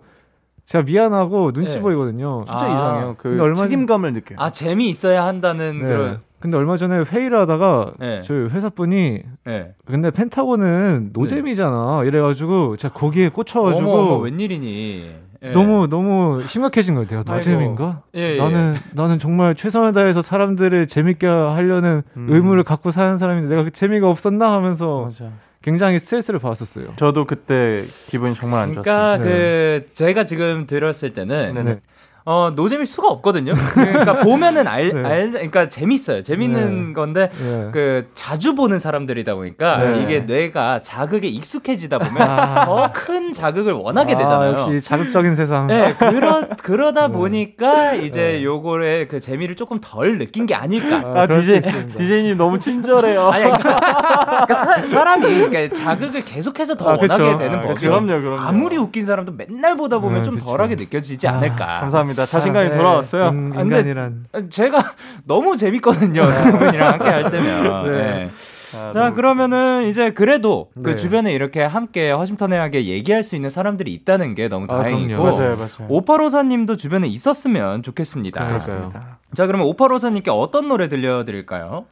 [0.64, 1.80] 제가 미안하고 눈치 네.
[1.80, 2.42] 보이거든요.
[2.46, 3.14] 진짜 아, 이상해요.
[3.18, 4.38] 그 얼마- 책임감을 느껴요.
[4.40, 5.84] 아 재미 있어야 한다는 네.
[5.84, 6.20] 그런.
[6.40, 8.20] 근데 얼마 전에 회의를 하다가 네.
[8.22, 9.74] 저희 회사 분이 네.
[9.86, 15.10] 근데 펜타곤은 노잼이잖아 이래가지고 제가 거기에 꽂혀가지고 어머, 어머 웬일이니?
[15.42, 15.50] 예.
[15.52, 17.22] 너무 너무 심각해진 것 같아요.
[17.26, 18.02] 노잼인가?
[18.14, 18.38] 예, 예.
[18.38, 22.26] 나는 나는 정말 최선을 다해서 사람들을 재밌게 하려는 음.
[22.30, 25.30] 의무를 갖고 사는 사람인데 내가 그 재미가 없었나 하면서 맞아.
[25.62, 26.94] 굉장히 스트레스를 받았었어요.
[26.96, 29.22] 저도 그때 기분이 정말 안 그러니까 좋았어요.
[29.22, 31.80] 그 제가 지금 들었을 때는 네네.
[32.28, 33.54] 어 노잼일 수가 없거든요.
[33.54, 35.08] 그러니까 보면은 알, 네.
[35.08, 36.24] 알 그러니까 재밌어요.
[36.24, 36.92] 재밌는 네.
[36.92, 37.70] 건데 예.
[37.72, 40.02] 그 자주 보는 사람들이다 보니까 네.
[40.02, 42.64] 이게 뇌가 자극에 익숙해지다 보면 아.
[42.64, 44.52] 더큰 자극을 원하게 아, 되잖아요.
[44.58, 45.68] 역시 자극적인 세상.
[45.68, 47.12] 네, 그러, 그러다 네.
[47.14, 48.44] 보니까 이제 네.
[48.44, 51.04] 요거의 그 재미를 조금 덜 느낀 게 아닐까.
[51.14, 51.62] 아수 DJ.
[51.94, 53.22] DJ님 너무 친절해요.
[53.28, 57.38] 아니, 그러니까, 그러니까 사, 사람이 그러니까 자극을 계속해서 더 아, 원하게 그쵸.
[57.38, 58.40] 되는 아, 법이 그럼요, 그럼요.
[58.40, 60.38] 아무리 웃긴 사람도 맨날 보다 보면 네, 좀.
[60.38, 61.78] 덜하게 느껴지지 않을까.
[61.80, 62.15] 감사합니다.
[62.24, 62.76] 자신감이 아, 네.
[62.76, 63.28] 돌아왔어요.
[63.28, 64.26] 인, 아, 인간이란.
[64.50, 64.94] 제가
[65.26, 66.22] 너무 재밌거든요.
[66.24, 67.84] 그분이랑 함께 할 때면.
[67.90, 67.90] 네.
[67.90, 68.30] 네.
[68.76, 70.96] 아, 자, 너무- 그러면은 이제 그래도 그 네.
[70.96, 75.22] 주변에 이렇게 함께 허심탄회하게 얘기할 수 있는 사람들이 있다는 게 너무 아, 다행이고.
[75.22, 75.88] 맞아요, 맞아요.
[75.88, 78.44] 오파로사님도 주변에 있었으면 좋겠습니다.
[78.44, 78.88] 그러니까요.
[79.34, 81.86] 자, 그러면 오파로사님께 어떤 노래 들려드릴까요?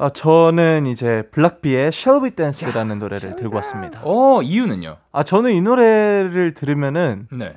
[0.00, 4.00] 아, 저는 이제 블락비의 Shall We Dance라는 노래를 들고 왔습니다.
[4.04, 4.96] 어, 이유는요?
[5.10, 7.54] 아, 저는 이 노래를 들으면은 네.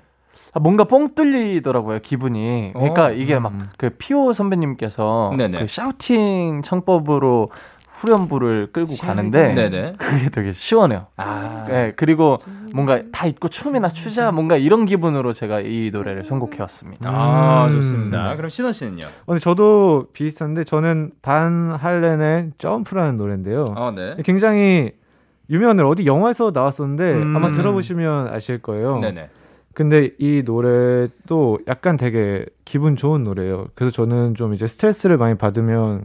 [0.53, 2.71] 아, 뭔가 뻥 뚫리더라고요, 기분이.
[2.73, 3.65] 그러니까 어, 이게 막 음.
[3.77, 5.59] 그 피오 선배님께서 네네.
[5.59, 7.49] 그 샤우팅 창법으로
[7.87, 9.93] 후렴부를 끌고 가는데 네네.
[9.97, 11.07] 그게 되게 시원해요.
[11.17, 11.65] 아.
[11.67, 12.39] 네, 그리고
[12.73, 17.09] 뭔가 다 잊고 춤이나 추자 뭔가 이런 기분으로 제가 이 노래를 선곡해 왔습니다.
[17.09, 17.73] 아, 음.
[17.73, 18.35] 좋습니다.
[18.35, 19.05] 그럼 신원 씨는요?
[19.25, 23.65] 근데 저도 비슷한데 저는 반 할렌의 점프라는 노래인데요.
[23.75, 24.15] 아, 네.
[24.23, 24.91] 굉장히
[25.49, 27.35] 유명한 노래 어디 영화에서 나왔었는데 음.
[27.35, 28.97] 아마 들어보시면 아실 거예요.
[28.99, 29.29] 네네.
[29.73, 33.67] 근데 이 노래도 약간 되게 기분 좋은 노래예요.
[33.75, 36.03] 그래서 저는 좀 이제 스트레스를 많이 받으면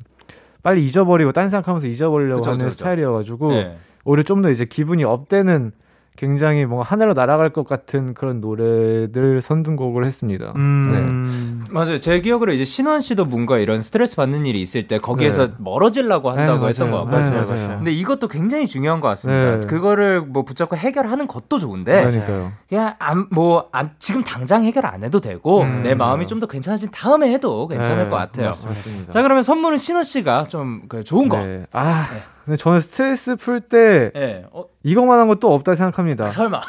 [0.62, 2.76] 빨리 잊어버리고 딴 생각하면서 잊어버리려고 그쵸, 하는 그쵸.
[2.78, 3.78] 스타일이어가지고 네.
[4.04, 5.72] 오히려 좀 더 이제 기분이 업되는
[6.16, 10.52] 굉장히 뭔가 하늘로 날아갈 것 같은 그런 노래들 선등곡을 했습니다.
[10.56, 11.64] 음.
[11.70, 11.98] 맞아요.
[11.98, 15.52] 제 기억으로 이제 신원 씨도 뭔가 이런 스트레스 받는 일이 있을 때 거기에서 네.
[15.58, 17.22] 멀어지려고 한다고 네, 했던 것 맞아요.
[17.24, 17.44] 같거든요.
[17.44, 17.76] 네, 맞아요.
[17.78, 19.60] 근데 이것도 굉장히 중요한 것 같습니다.
[19.60, 19.66] 네.
[19.66, 22.52] 그거를 뭐 붙잡고 해결하는 것도 좋은데 그러니까요.
[22.68, 25.82] 그냥 안, 뭐 안, 지금 당장 해결 안 해도 되고 음.
[25.82, 28.48] 내 마음이 좀 더 괜찮아진 다음에 해도 괜찮을 네, 것 같아요.
[28.48, 29.10] 맞습니다.
[29.10, 31.38] 자 그러면 선물은 신원 씨가 좀그 좋은 거.
[31.38, 31.64] 네.
[31.72, 32.22] 아, 네.
[32.46, 34.44] 근데 저는 스트레스 풀때 예.
[34.52, 36.30] 어, 이거만한 거또 없다 생각합니다.
[36.30, 36.60] 설마.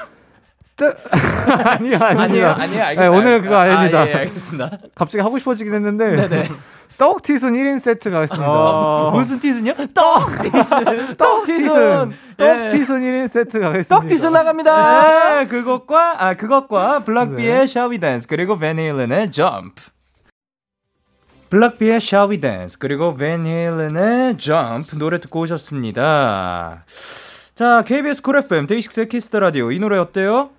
[0.78, 2.08] 아니요, 아닙니다.
[2.24, 2.84] 아니에요, 아니에요.
[2.84, 3.12] 알겠어요.
[3.12, 4.02] 네, 오늘은 그거 아닙니다.
[4.02, 4.72] 아, 예, 알겠습니다.
[4.96, 6.50] 갑자기 하고 싶어지긴 했는데 네네.
[6.98, 8.48] 떡 티순 1인 세트 가겠습니다.
[8.52, 9.74] 어, 무슨 티순요?
[9.94, 11.16] 떡 티순.
[11.16, 12.12] 떡 티순.
[12.40, 12.44] 예.
[12.44, 13.96] 떡티순 1인 세트 가겠습니다.
[14.00, 15.40] 떡티스 나갑니다.
[15.44, 17.80] 네, 그것과 아 그것과 블락비의 네.
[17.82, 19.82] We Dance 그리고 베닐렌의 Jump.
[21.50, 26.84] 블락비의 Shall We Dance 그리고 밴 헤일런의 Jump 노래 듣고 오셨습니다.
[27.56, 30.50] 자, KBS Cool FM 데이식스의 Kiss the Radio 이 노래 어때요?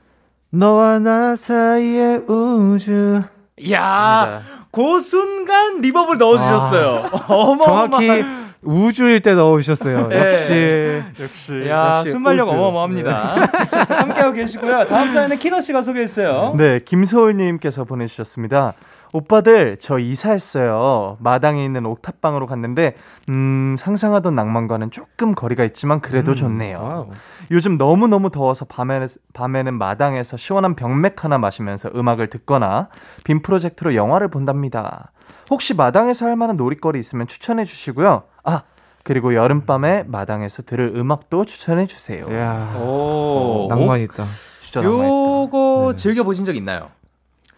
[0.51, 3.22] 너와 나 사이의 우주.
[3.70, 7.11] 야, 그 순간 reverb를 넣어주셨어요.
[7.29, 7.90] 어마어마한.
[7.90, 8.24] 정확히
[8.62, 10.09] 우주일 때 넣으셨어요.
[10.09, 10.16] 네.
[10.27, 11.22] 역시.
[11.22, 11.68] 역시.
[11.68, 12.57] 야, 역시 순발력 우주.
[12.57, 13.48] 어마어마합니다.
[13.88, 14.87] 함께하고 계시고요.
[14.87, 16.55] 다음 사연은 키노 씨가 소개했어요.
[16.57, 18.72] 네, 김소울님께서 보내주셨습니다.
[19.12, 21.16] 오빠들, 저 이사했어요.
[21.21, 22.94] 마당에 있는 옥탑방으로 갔는데,
[23.29, 26.79] 음, 상상하던 낭만과는 조금 거리가 있지만 그래도 좋네요.
[26.83, 27.11] 와우.
[27.51, 32.88] 요즘 너무너무 더워서 밤에, 밤에는 마당에서 시원한 병맥 하나 마시면서 음악을 듣거나
[33.25, 35.12] 빔 프로젝트로 영화를 본답니다.
[35.51, 38.25] 혹시 마당에서 할 만한 놀이거리 있으면 추천해 주시고요.
[38.44, 38.62] 아,
[39.05, 42.27] 그리고 여름밤에 마당에서 들을 음악도 추천해 주세요.
[42.29, 42.77] 이야.
[42.79, 44.25] 오, 낭만 있다.
[44.61, 45.09] 진짜 낭만 있다.
[45.09, 45.97] 요거 네.
[45.97, 46.90] 즐겨 보신 적 있나요?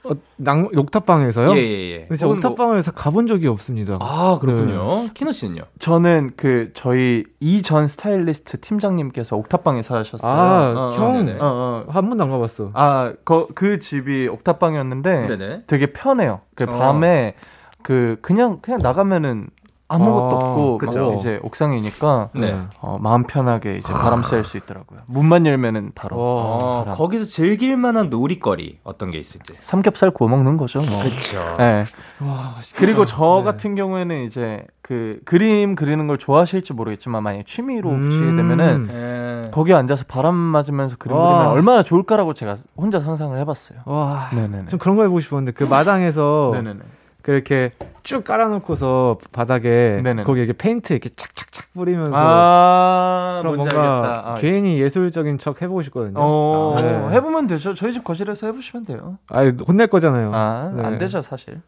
[0.02, 1.52] 어, 낭, 옥탑방에서요?
[1.52, 1.98] 예, 예, 예.
[2.00, 3.98] 근데 제가 혹은 뭐- 옥탑방에서 가본 적이 없습니다.
[4.00, 5.08] 아, 그렇군요.
[5.12, 5.62] 키너 씨는요?
[5.78, 10.30] 저는 그 저희 이전 스타일리스트 팀장님께서 옥탑방에 사셨어요.
[10.30, 11.28] 아, 어, 어, 형.
[11.28, 11.84] 어, 어.
[11.88, 12.70] 한 번도 안 가봤어.
[12.72, 15.62] 아, 그, 그 집이 옥탑방이었는데 네네.
[15.66, 16.40] 되게 편해요.
[16.54, 16.66] 그 어.
[16.66, 17.34] 밤에
[17.82, 19.48] 그 그냥 그냥 나가면은
[19.90, 21.10] 아무것도 아, 없고 그죠.
[21.10, 22.56] 막 이제 옥상이니까 네.
[22.80, 25.00] 어, 마음 편하게 이제 바람 쐴수 있더라고요.
[25.06, 26.24] 문만 열면은 바로 와.
[26.24, 26.94] 어, 바람.
[26.96, 29.54] 거기서 즐길 만한 놀이거리 어떤 게 있을지.
[29.58, 30.78] 삼겹살 구워 먹는 거죠.
[30.78, 31.02] 뭐.
[31.02, 31.56] 그렇죠.
[31.58, 31.84] 네.
[32.20, 32.54] 와.
[32.76, 33.42] 그리고 저 네.
[33.42, 38.36] 같은 경우에는 이제 그 그림 그리는 걸 좋아하실지 모르겠지만 만약 에 취미로 보시게 음.
[38.36, 39.50] 되면은 예.
[39.50, 41.30] 거기 앉아서 바람 맞으면서 그림 와.
[41.30, 43.80] 그리면 얼마나 좋을까라고 제가 혼자 상상을 해봤어요.
[43.86, 44.30] 와.
[44.32, 44.66] 네네네.
[44.68, 46.80] 좀 그런 거 해보고 싶었는데 그 마당에서 네네네.
[47.22, 47.70] 그렇게
[48.02, 50.22] 쭉 깔아놓고서 바닥에 네네네.
[50.24, 54.30] 거기 이렇게 페인트 이렇게 착착착 뿌리면서 아, 그럼 뭔지 뭔가 알겠다.
[54.30, 56.14] 아, 괜히 예술적인 척 해보고 싶거든요.
[56.16, 57.08] 어, 아, 네.
[57.16, 57.74] 해보면 되죠.
[57.74, 59.18] 저희 집 거실에서 해보시면 돼요.
[59.28, 60.30] 아, 혼낼 거잖아요.
[60.34, 60.82] 아, 네.
[60.82, 61.60] 안 되죠, 사실.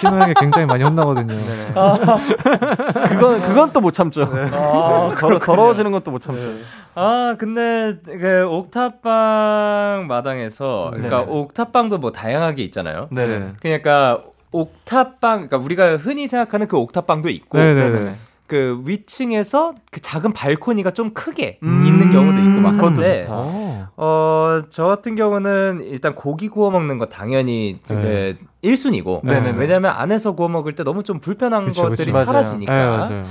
[0.00, 1.26] 키노 형이 굉장히 많이 혼나거든요.
[1.26, 3.08] 네네.
[3.08, 4.22] 그건, 그건 또 못 참죠.
[4.22, 6.46] 아, 걸어, 더러워지는 것도 못 참죠.
[6.94, 11.30] 아, 근데 그 옥탑방 마당에서 그러니까 네네.
[11.32, 13.08] 옥탑방도 뭐 다양하게 있잖아요.
[13.10, 13.52] 네네.
[13.60, 18.16] 그러니까 옥탑방 그러니까 우리가 흔히 생각하는 그 옥탑방도 있고 네네네.
[18.46, 23.32] 그 위층에서 그 작은 발코니가 좀 크게 음, 있는 경우도 있고 막 좋다.
[23.32, 23.88] 어.
[23.96, 27.94] 어, 저 같은 경우는 일단 고기 구워 먹는 거 당연히 네.
[27.94, 29.24] 그 1순위고.
[29.24, 29.56] 네네네.
[29.56, 31.90] 왜냐면 안에서 구워 먹을 때 너무 좀 불편한 그쵸, 그쵸.
[31.90, 32.24] 것들이 맞아요.
[32.24, 32.74] 사라지니까.
[32.74, 33.22] 네, 맞아요.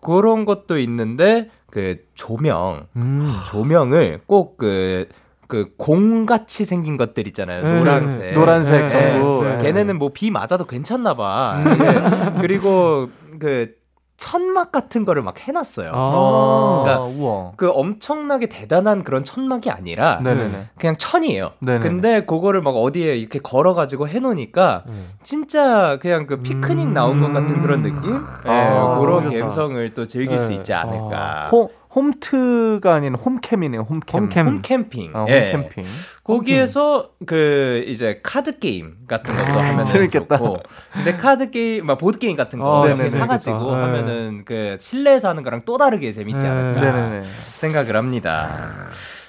[0.00, 3.28] 그런 것도 있는데 그 조명, 음.
[3.50, 5.08] 조명을 꼭그
[5.48, 7.62] 그 공같이 생긴 것들 있잖아요.
[7.64, 8.20] 네, 노란색.
[8.20, 9.44] 네, 노란색 네, 전부.
[9.44, 9.58] 네.
[9.58, 11.62] 걔네는 뭐 비 맞아도 괜찮나 봐.
[11.66, 12.40] 예.
[12.40, 13.08] 그리고
[13.40, 13.76] 그
[14.18, 15.92] 천막 같은 거를 막 해놨어요.
[15.94, 16.82] 아.
[16.82, 17.52] 그러니까 우와.
[17.56, 20.70] 그 엄청나게 대단한 그런 천막이 아니라 네네네.
[20.76, 21.52] 그냥 천이에요.
[21.60, 21.78] 네네.
[21.78, 24.84] 근데 그거를 막 어디에 이렇게 걸어가지고 해놓으니까
[25.22, 28.16] 진짜 그냥 그 피크닉 나온 것 같은 그런 느낌?
[28.46, 29.40] 예, 아, 그런 너무 좋다.
[29.44, 30.54] 감성을 또 즐길 수 네.
[30.56, 31.46] 있지 않을까.
[31.52, 34.24] 홈, 홈트가 아닌 홈캠이네요, 홈캠.
[34.24, 34.46] 홈캠.
[34.46, 35.10] 홈캠핑.
[35.14, 35.52] 아, 예.
[35.52, 35.84] 홈캠핑.
[36.22, 40.36] 거기에서 그 이제 카드 게임 같은 것도 하면 재밌겠다.
[40.38, 40.62] 좋고.
[40.92, 43.10] 근데 카드 게임, 막 보드 게임 같은 거 어, 네네네.
[43.10, 43.74] 사가지고.
[43.76, 43.82] 네.
[43.82, 46.48] 하면은 그 실내에서 하는 거랑 또 다르게 재밌지 네.
[46.48, 47.26] 않을까 네네네.
[47.56, 48.50] 생각을 합니다.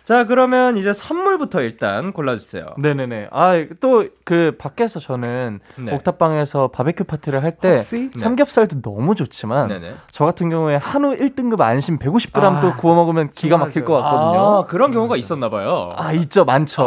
[0.10, 2.66] 자 그러면 이제 선물부터 일단 골라주세요.
[2.80, 3.28] 네네네.
[3.32, 5.92] 아, 또 그 밖에서 저는 네.
[5.92, 8.12] 옥탑방에서 바베큐 파티를 할때 혹시?
[8.14, 8.20] 네.
[8.20, 9.96] 삼겹살도 너무 좋지만 네네.
[10.12, 14.40] 저 같은 경우에 한우 1등급 안심 150g 아, 또 구워 먹으면 기가 막힐 것 같거든요.
[14.40, 15.96] 아, 그런 경우가 있었나 봐요.
[15.98, 16.46] 아, 있죠.
[16.46, 16.86] 많죠.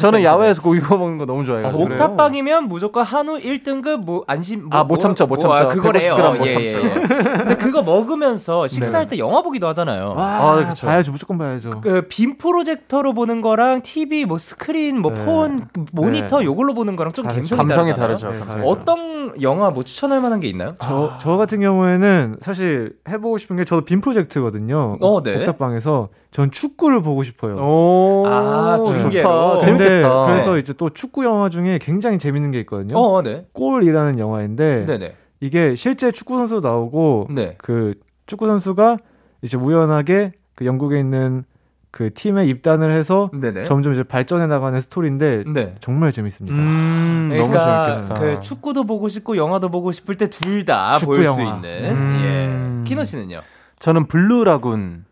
[0.00, 1.80] 저는 야외에서 고기 구워 먹는 거 너무 좋아해가지고.
[1.80, 5.54] 아, 옥탑방이면 무조건 한우 1등급 뭐 안심 아, 못 참죠, 못 참죠.
[5.54, 6.16] 아, 그거래요.
[6.16, 6.88] 150g 못 예, 예, 참죠.
[6.88, 6.92] 예.
[7.36, 9.08] 근데 그거 먹으면서 식사할 네네.
[9.10, 10.14] 때 영화 보기도 하잖아요.
[10.16, 10.88] 와, 아, 그쵸.
[10.88, 11.12] 봐야죠.
[11.12, 11.70] 무조건 봐야죠.
[11.82, 15.24] 그비 빔 프로젝터로 보는 거랑 TV 뭐 스크린 뭐 네.
[15.24, 15.62] 폰
[15.92, 16.44] 모니터 네.
[16.44, 17.26] 요걸로 보는 거랑 좀.
[17.26, 17.94] 감성이, 감성이 다르잖아요.
[17.94, 18.26] 다르죠.
[18.30, 18.70] 네, 감성이 다르죠.
[18.70, 20.76] 어떤 영화 뭐 추천할 만한 게 있나요?
[20.80, 24.98] 저, 저 같은 경우에는 사실 해보고 싶은 게 저도 빔 프로젝트거든요.
[25.00, 25.38] 어, 네.
[25.38, 27.56] 옥탑방에서 전 축구를 보고 싶어요.
[27.56, 28.98] 오, 아, 좋다.
[28.98, 29.58] 중계로.
[29.60, 30.26] 근데 재밌겠다.
[30.26, 32.98] 그래서 이제 또 축구 영화 중에 굉장히 재밌는 게 있거든요.
[32.98, 33.46] 어, 네.
[33.52, 35.14] 골이라는 영화인데 네네.
[35.40, 37.54] 이게 실제 축구 선수 나오고 네.
[37.58, 37.94] 그
[38.26, 38.98] 축구 선수가
[39.40, 41.44] 이제 우연하게 그 영국에 있는
[41.90, 43.62] 그 팀에 입단을 해서 네네.
[43.64, 45.74] 점점 이제 발전해 나가는 스토리인데 네.
[45.80, 46.56] 정말 재밌습니다.
[46.56, 48.20] 음, 너무 그러니까 재밌겠다.
[48.20, 51.42] 그 축구도 보고 싶고 영화도 보고 싶을 때 둘 다 볼수 영화.
[51.56, 51.96] 있는.
[51.96, 52.82] 음.
[52.84, 52.84] 예.
[52.88, 53.40] 키노 씨는요?
[53.78, 55.04] 저는 블루라군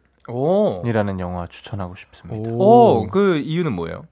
[0.84, 1.20] 이라는 오.
[1.20, 2.50] 영화 추천하고 싶습니다.
[2.52, 4.04] 오, 그 이유는 뭐예요?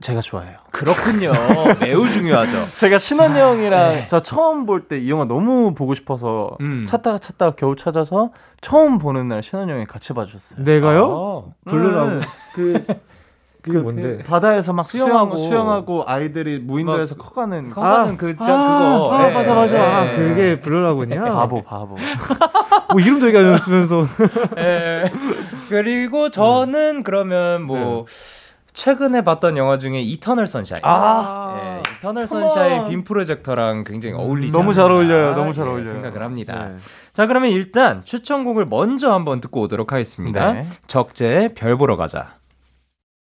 [0.00, 0.58] 제가 좋아해요.
[0.70, 1.32] 그렇군요.
[1.82, 2.50] 매우 중요하죠.
[2.78, 6.84] 제가 신원 형이랑 저 처음 볼 때 이 영화 너무 보고 싶어서 음.
[6.88, 8.30] 찾다가 찾다가 겨우 찾아서
[8.60, 10.62] 처음 보는 날 신원 형이 같이 봐줬어요.
[10.62, 11.50] 내가요?
[11.66, 11.70] 아.
[11.70, 12.20] 블루라고 네.
[12.54, 12.84] 그
[13.60, 14.18] 그게 뭔데?
[14.18, 15.36] 그 바다에서 막 수영하고.
[15.36, 18.46] 수영하고 아이들이 무인도에서 커가는 커가는 그, 저, 아,
[18.98, 19.14] 그거.
[19.16, 19.74] 아, 예, 맞아 맞아.
[19.76, 20.16] 예, 아, 예.
[20.16, 21.24] 그게 블루라군이야.
[21.24, 21.96] 바보 바보.
[22.92, 24.04] 뭐 이름도 얘기 안 했으면서
[24.58, 25.12] 예.
[25.68, 28.06] 그리고 저는 그러면 뭐
[28.78, 30.82] 최근에 봤던 영화 중에 이터널 선샤인.
[30.84, 31.58] 아.
[31.60, 32.28] 예, 이터널.
[32.28, 35.34] 선샤인 빔 프로젝터랑 굉장히 어울리지 너무 잘 어울려요.
[35.34, 35.92] 너무 잘 예, 어울려요.
[35.94, 36.68] 생각을 합니다.
[36.68, 36.76] 네.
[37.12, 40.52] 자, 그러면 일단 추천곡을 먼저 한번 듣고 오도록 하겠습니다.
[40.52, 40.66] 네.
[40.86, 42.36] 적재 별 보러 가자.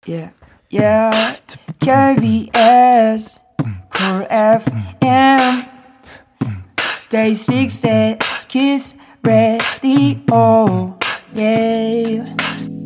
[0.08, 0.32] Yeah,
[0.72, 1.42] yeah.
[1.80, 3.40] KBS,
[3.98, 5.66] Cool FM,
[7.10, 10.96] Day6의 Kiss the Radio.
[11.34, 12.77] Yeah.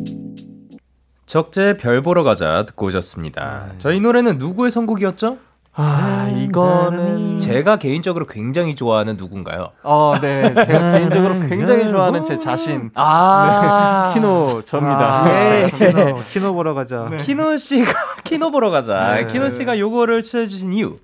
[1.32, 3.68] 적재 별 보러 가자 듣고 오셨습니다.
[3.78, 5.38] 자, 이 노래는 누구의 선곡이었죠?
[5.72, 9.70] 아 이거는 제가 개인적으로 굉장히 좋아하는 누군가요?
[9.82, 10.52] 어, 네.
[10.52, 15.22] 제가 개인적으로 굉장히 좋아하는 제 자신 아, 키노 접니다.
[15.24, 15.70] 아, 예.
[15.70, 17.08] 키노, 키노 보러 가자.
[17.18, 17.92] 키노 씨가
[18.24, 19.14] 키노 보러 가자.
[19.14, 19.26] 네.
[19.26, 20.98] 키노 씨가 요거를 추천해 주신 이유.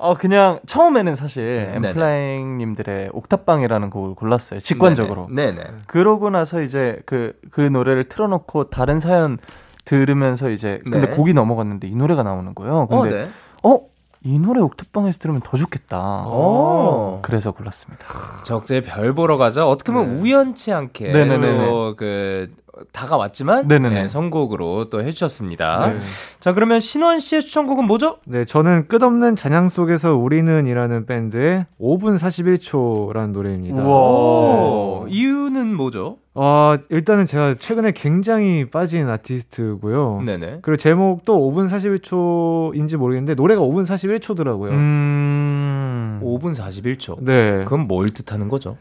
[0.00, 1.88] 어 그냥 처음에는 사실 네네.
[1.88, 4.60] 엔플라잉님들의 옥탑방이라는 곡을 골랐어요.
[4.60, 5.28] 직관적으로.
[5.30, 5.52] 네네.
[5.52, 5.68] 네네.
[5.86, 9.36] 그러고 나서 이제 그그 노래를 틀어놓고 다른 사연
[9.84, 11.14] 들으면서 이제 근데 네.
[11.14, 12.86] 곡이 넘어갔는데 이 노래가 나오는 거예요.
[12.90, 13.28] 어, 근데 네.
[13.62, 13.80] 어?
[14.22, 16.24] 이 노래 옥탑방에서 들으면 더 좋겠다.
[16.26, 17.20] 어.
[17.22, 18.06] 그래서 골랐습니다.
[18.44, 19.66] 적재 별 보러 가자.
[19.66, 21.24] 어떻게 보면 우연치 않게 네.
[21.24, 21.66] 네네네네.
[21.66, 22.54] 또그
[22.92, 24.02] 다가왔지만 네네네.
[24.02, 25.88] 네, 선곡으로 또 해주셨습니다.
[25.88, 26.00] 네.
[26.38, 28.18] 자 그러면 신원 씨의 추천곡은 뭐죠?
[28.24, 33.82] 네, 저는 끝없는 잔향 속에서 우리는이라는 밴드의 5분 41초라는 노래입니다.
[33.82, 33.90] 우와.
[33.90, 36.18] 오, 이유는 뭐죠?
[36.42, 40.22] 어, 일단은 제가 최근에 굉장히 빠진 아티스트고요.
[40.24, 40.60] 네네.
[40.62, 44.70] 그리고 제목도 5분 41초인지 모르겠는데 노래가 5분 41초더라고요.
[44.70, 46.20] 음.
[46.24, 47.22] 5분 41초.
[47.22, 47.64] 네.
[47.64, 48.78] 그건 뭘 뜻하는 거죠?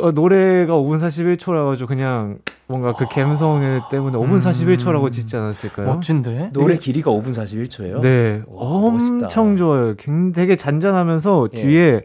[0.00, 4.40] 어, 노래가 5분 41초라 가지고 그냥 뭔가 그 감성 때문에 5분 음.
[4.40, 5.86] 41초라고 짓지 않았을까요?
[5.88, 6.50] 멋진데?
[6.54, 8.00] 노래 길이가 5분 41초예요?
[8.00, 8.40] 네.
[8.46, 9.56] 와, 엄청 멋있다.
[9.58, 9.94] 좋아요.
[9.98, 11.58] 굉- 되게 잔잔하면서 예.
[11.58, 12.00] 뒤에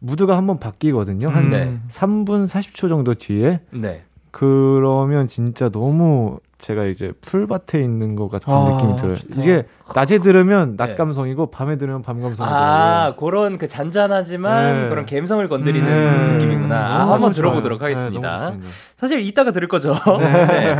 [0.00, 1.28] 무드가 한번 바뀌거든요.
[1.28, 1.50] 한 음.
[1.50, 1.78] 네.
[1.92, 3.60] 3분 40초 정도 뒤에.
[3.70, 4.02] 네.
[4.34, 9.14] 그러면 진짜 너무 제가 이제 풀밭에 있는 것 같은 아, 느낌이 들어요.
[9.14, 9.40] 좋다.
[9.40, 10.94] 이게 낮에 들으면 낮 네.
[10.96, 12.54] 감성이고 밤에 들으면 밤 감성이고.
[12.54, 14.88] 아, 그런 그 잔잔하지만 네.
[14.88, 16.32] 그런 감성을 건드리는 네.
[16.34, 16.74] 느낌이구나.
[16.74, 17.32] 아, 한번 좋아요.
[17.32, 18.52] 들어보도록 네, 하겠습니다.
[18.96, 19.94] 사실 이따가 들을 거죠.
[20.20, 20.76] 네.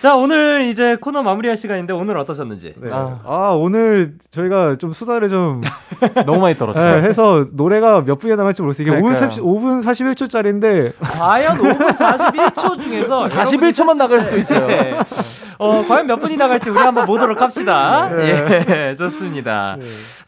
[0.00, 2.74] 자, 오늘 이제 코너 마무리할 시간인데 오늘 어떠셨는지.
[2.78, 2.90] 네.
[2.92, 3.20] 아.
[3.24, 3.50] 아.
[3.56, 5.60] 오늘 저희가 좀 수다를 좀
[6.26, 6.80] 너무 많이 떨었죠.
[6.80, 8.86] 네, 해서 노래가 몇 분이나 나갈지 모르겠어요.
[8.88, 9.30] 이게 5분, 그러니까요.
[9.30, 14.66] 30, 5분 41초짜리인데 과연 5분 41초 중에서 41초만 나갈 수도 있어요.
[14.66, 14.98] 네.
[15.58, 18.08] 어, 과연 몇 분이 나갈지 우리 한번 보도록 합시다.
[18.20, 18.39] 예,
[18.96, 19.76] 좋습니다.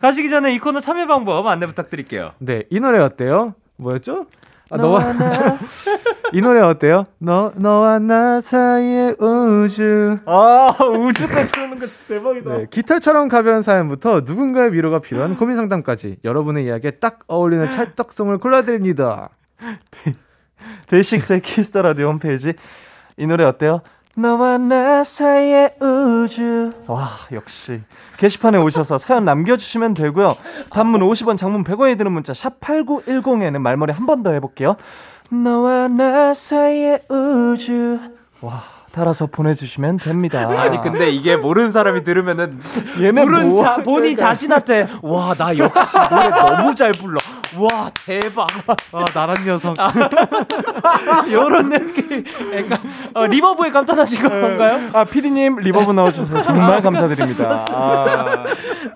[0.00, 2.32] 가시기 전에 이 코너 참여 방법 안내 부탁드릴게요.
[2.38, 3.54] 네, 이 노래 어때요?
[3.76, 4.26] 뭐였죠?
[4.70, 5.04] 아, 너와
[6.32, 7.06] 이 노래 어때요?
[7.18, 10.18] 너 너와 나 사이의 우주.
[10.24, 12.56] 아 우주 때 틀는 거 진짜 대박이다.
[12.56, 19.28] 네, 깃털처럼 가벼운 사연부터 누군가의 위로가 필요한 고민 상담까지 여러분의 이야기에 딱 어울리는 찰떡송을 골라드립니다.
[20.88, 22.54] 데이식스의 Kiss the Radio 홈페이지
[23.18, 23.82] 이 노래 어때요?
[24.14, 26.72] 너와 나 사이의 우주.
[26.86, 27.80] 와 역시.
[28.18, 30.30] 게시판에 오셔서 사연 남겨주시면 되고요.
[30.70, 34.76] 단문 50원 장문 100원이 드는 문자 샵 8910에는 말머리 한 번 더 해볼게요.
[35.30, 37.98] 너와 나 사이의 우주.
[38.42, 38.60] 와
[38.92, 40.46] 달아서 보내주시면 됩니다.
[40.60, 42.60] 아니 근데 이게 모르는 사람이 들으면은
[43.00, 47.16] 얘네 부른 뭐 자, 본인 자신한테 와 나 역시 노래 너무 잘 불러
[47.58, 48.46] 와 대박
[48.92, 49.74] 아, 나란 녀석.
[51.28, 52.78] 이런 느낌 약간
[53.14, 54.90] 어, reverb에 감탄하신 건가요?
[54.92, 58.44] 아 피디님 reverb 넣어주셔서 정말 감사드립니다 아.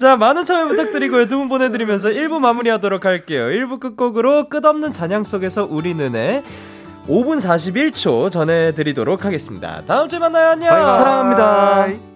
[0.00, 5.64] 자 많은 참여 부탁드리고요 두 분 보내드리면서 1부 마무리하도록 할게요 1부 끝곡으로 끝없는 잔향 속에서
[5.68, 6.42] 우리는 의
[7.08, 9.82] 5분 41초 전해드리도록 하겠습니다.
[9.86, 10.48] 다음 주에 만나요.
[10.50, 10.70] 안녕.
[10.70, 10.92] 바이바이.
[10.92, 12.15] 사랑합니다.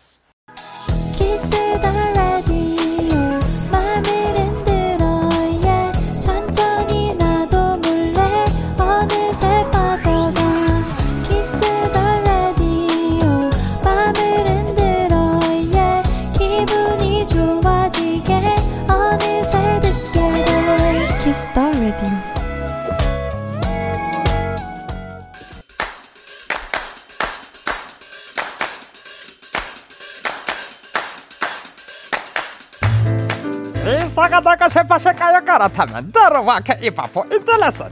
[34.91, 37.85] 나가 세파세까요 갈아타면 들어와 케이팝포 인터레슨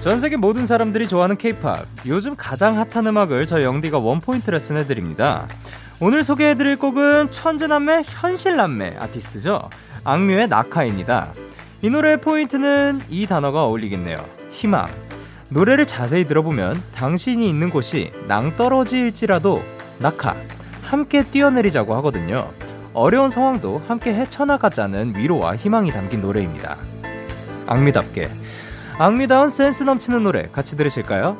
[0.00, 1.86] 전 세계 모든 사람들이 좋아하는 케이팝.
[2.06, 5.46] 요즘 가장 핫한 음악을 저 영디가 원포인트 레슨 해드립니다.
[6.00, 9.68] 오늘 소개해드릴 곡은 천재남매 현실남매 아티스트죠.
[10.04, 11.32] 악뮤의 나카입니다.
[11.82, 14.24] 이 노래의 포인트는 이 단어가 어울리겠네요.
[14.50, 14.86] 희망.
[15.50, 19.62] 노래를 자세히 들어보면 당신이 있는 곳이 낭떠러지일지라도
[19.98, 20.34] 낙하
[20.82, 22.48] 함께 뛰어내리자고 하거든요.
[22.94, 26.76] 어려운 상황도 함께 헤쳐나가자는 위로와 희망이 담긴 노래입니다.
[27.66, 28.30] 악미답게
[28.98, 31.36] 악미다운 센스 넘치는 노래 같이 들으실까요?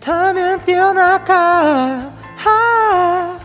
[0.00, 3.38] 타면 뛰어나가 하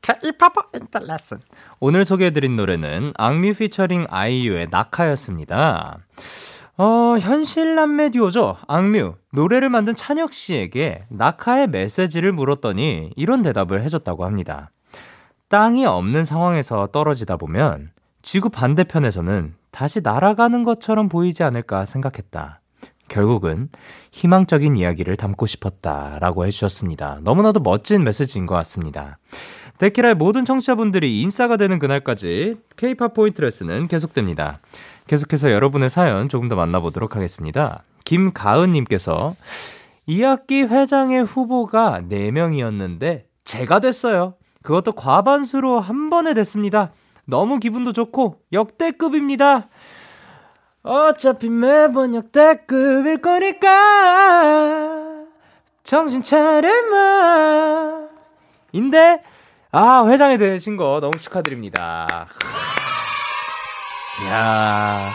[0.00, 1.38] K-pop 인터레슨
[1.80, 5.98] 오늘 소개해드린 노래는 악뮤 피처링 아이유의 낙하였습니다.
[6.76, 8.56] 어, 현실 남매 듀오죠.
[8.66, 9.14] 악뮤.
[9.32, 14.70] 노래를 만든 찬혁 씨에게 낙하의 메시지를 물었더니 이런 대답을 해줬다고 합니다.
[15.48, 17.90] 땅이 없는 상황에서 떨어지다 보면
[18.22, 22.60] 지구 반대편에서는 다시 날아가는 것처럼 보이지 않을까 생각했다.
[23.08, 23.68] 결국은
[24.12, 27.18] 희망적인 이야기를 담고 싶었다 라고 해주셨습니다.
[27.22, 29.18] 너무나도 멋진 메시지인 것 같습니다.
[29.78, 34.60] 데키라의 모든 청취자분들이 인싸가 되는 그날까지 K-팝 포인트 레슨은 계속됩니다.
[35.06, 37.82] 계속해서 여러분의 사연 조금 더 만나보도록 하겠습니다.
[38.04, 39.34] 김가은님께서
[40.08, 44.34] 2학기 회장의 후보가 4명이었는데 제가 됐어요.
[44.64, 46.90] 그것도 과반수로 한 번에 됐습니다.
[47.26, 49.68] 너무 기분도 좋고 역대급입니다.
[50.82, 53.68] 어차피 매번 역대급일 거니까
[55.84, 58.08] 정신 차려마.
[58.72, 59.22] 인데
[59.70, 62.26] 아 회장이 되신 거 너무 축하드립니다.
[64.22, 65.10] 이야.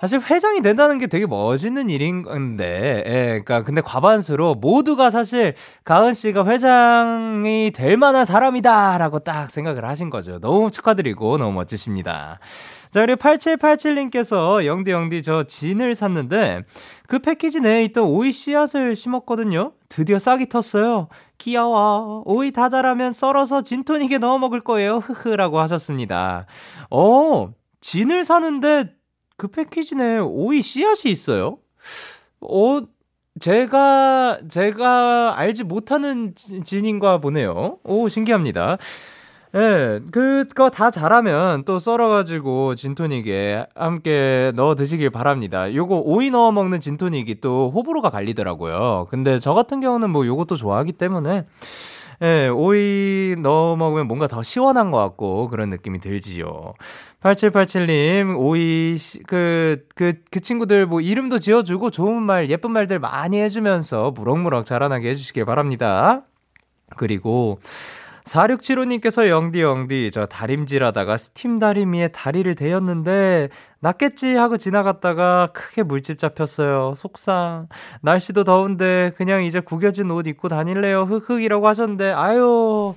[0.00, 6.14] 사실 회장이 된다는 게 되게 멋있는 일인 건데, 예, 그러니까 근데 과반수로 모두가 사실 가은
[6.14, 10.38] 씨가 회장이 될 만한 사람이다라고 딱 생각을 하신 거죠.
[10.38, 12.38] 너무 축하드리고 너무 멋지십니다.
[12.92, 16.62] 자, 그리고 8787님께서 영디 영디 저 진을 샀는데
[17.08, 19.72] 그 패키지 내에 있던 오이 씨앗을 심었거든요.
[19.88, 21.08] 드디어 싹이 텄어요.
[21.38, 22.22] 귀여워.
[22.24, 24.98] 오이 다 자라면 썰어서 진토닉에 넣어 먹을 거예요.
[24.98, 26.46] 흐흐라고 하셨습니다.
[26.90, 28.97] 어, 진을 사는데
[29.38, 31.58] 그 패키지 내에 오이 씨앗이 있어요?
[32.40, 32.80] 어,
[33.40, 37.78] 제가, 제가 알지 못하는 지- 진인가 보네요.
[37.84, 38.78] 오, 신기합니다.
[39.54, 45.72] 예, 그거 다 자라면 또 썰어가지고 진토닉에 함께 넣어 드시길 바랍니다.
[45.72, 49.06] 요거 오이 넣어 먹는 진토닉이 또 호불호가 갈리더라고요.
[49.08, 51.46] 근데 저 같은 경우는 뭐 요것도 좋아하기 때문에
[52.20, 56.74] 예, 오이 넣어 먹으면 뭔가 더 시원한 것 같고 그런 느낌이 들지요.
[57.22, 63.40] 8787님, 오이, 씨- 그, 그, 그 친구들 뭐 이름도 지어주고 좋은 말, 예쁜 말들 많이
[63.40, 66.22] 해주면서 무럭무럭 자라나게 해주시길 바랍니다.
[66.96, 67.60] 그리고
[68.28, 73.48] 4675님께서 영디 영디 저 다림질 하다가 스팀 다리미에 다리를 대었는데
[73.80, 76.94] 낫겠지 하고 지나갔다가 크게 물집 잡혔어요.
[76.96, 77.68] 속상.
[78.02, 81.02] 날씨도 더운데 그냥 이제 구겨진 옷 입고 다닐래요.
[81.02, 82.94] 흑흑이라고 하셨는데 아유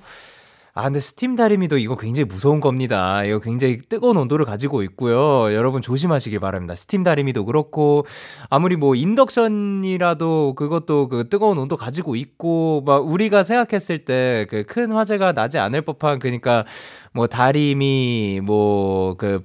[0.74, 3.22] 아, 근데 스팀 다리미도 이거 굉장히 무서운 겁니다.
[3.24, 5.52] 이거 굉장히 뜨거운 온도를 가지고 있고요.
[5.54, 6.74] 여러분 조심하시길 바랍니다.
[6.74, 8.06] 스팀 다리미도 그렇고,
[8.48, 14.92] 아무리 뭐 인덕션이라도 그것도 그 뜨거운 온도 가지고 있고, 막 우리가 생각했을 때 그 큰
[14.92, 16.64] 화재가 나지 않을 법한, 그니까
[17.12, 19.42] 뭐 다리미, 뭐 그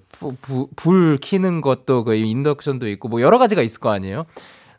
[0.77, 4.25] 불 키는 것도 그 인덕션도 있고, 뭐 여러 가지가 있을 거 아니에요?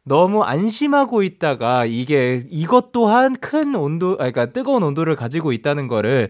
[0.08, 6.28] 너무 안심하고 있다가 이게 이것 또한 큰 온도, 아, 그러니까 뜨거운 온도를 가지고 있다는 거를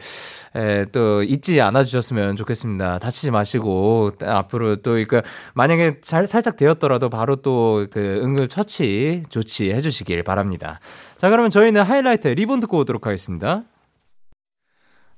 [0.55, 2.99] 에, 또 잊지 않아 주셨으면 좋겠습니다.
[2.99, 5.23] 다치지 마시고 앞으로 또 그러니까
[5.55, 10.81] 만약에 잘 살짝 되었더라도 바로 또 그 응급 처치 조치 해 주시길 바랍니다.
[11.17, 13.65] 자, 그러면 저희는 하이라이트 리본 듣고 오도록 하겠습니다.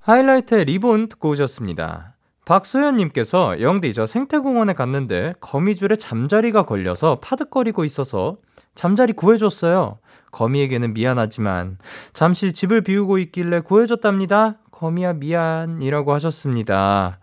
[0.00, 2.16] 하이라이트 리본 듣고 오셨습니다.
[2.44, 8.38] 박소연님께서 영디 저 생태공원에 갔는데 거미줄에 잠자리가 걸려서 파득거리고 있어서
[8.74, 9.98] 잠자리 구해줬어요.
[10.32, 11.78] 거미에게는 미안하지만
[12.12, 14.58] 잠시 집을 비우고 있길래 구해줬답니다.
[14.70, 17.18] 거미야 미안이라고 하셨습니다.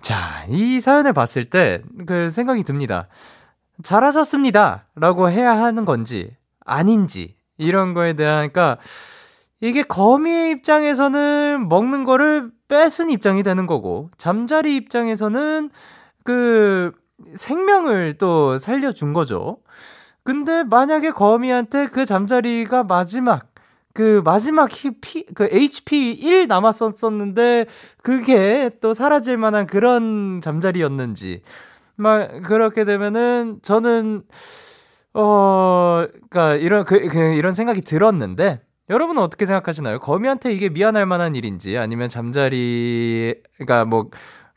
[0.00, 3.08] 자, 이 사연을 봤을 때 그 생각이 듭니다.
[3.82, 4.86] 잘하셨습니다.
[4.94, 8.78] 라고 해야 하는 건지 아닌지 이런 거에 대한 그러니까
[9.60, 15.70] 이게 거미의 입장에서는 먹는 거를 뺏은 입장이 되는 거고 잠자리 입장에서는
[16.24, 16.92] 그
[17.34, 19.58] 생명을 또 살려준 거죠.
[20.24, 23.48] 근데 만약에 거미한테 그 잠자리가 마지막
[23.94, 24.70] 그 마지막
[25.00, 27.66] 피, 그 HP 1 남았었었는데
[28.02, 31.42] 그게 또 사라질 만한 그런 잠자리였는지
[31.96, 34.22] 막 그렇게 되면은 저는
[35.14, 39.98] 어 그러니까 이런 그, 그 이런 생각이 들었는데 여러분은 어떻게 생각하시나요?
[39.98, 44.10] 거미한테 이게 미안할 만한 일인지 아니면 잠자리 그러니까 뭐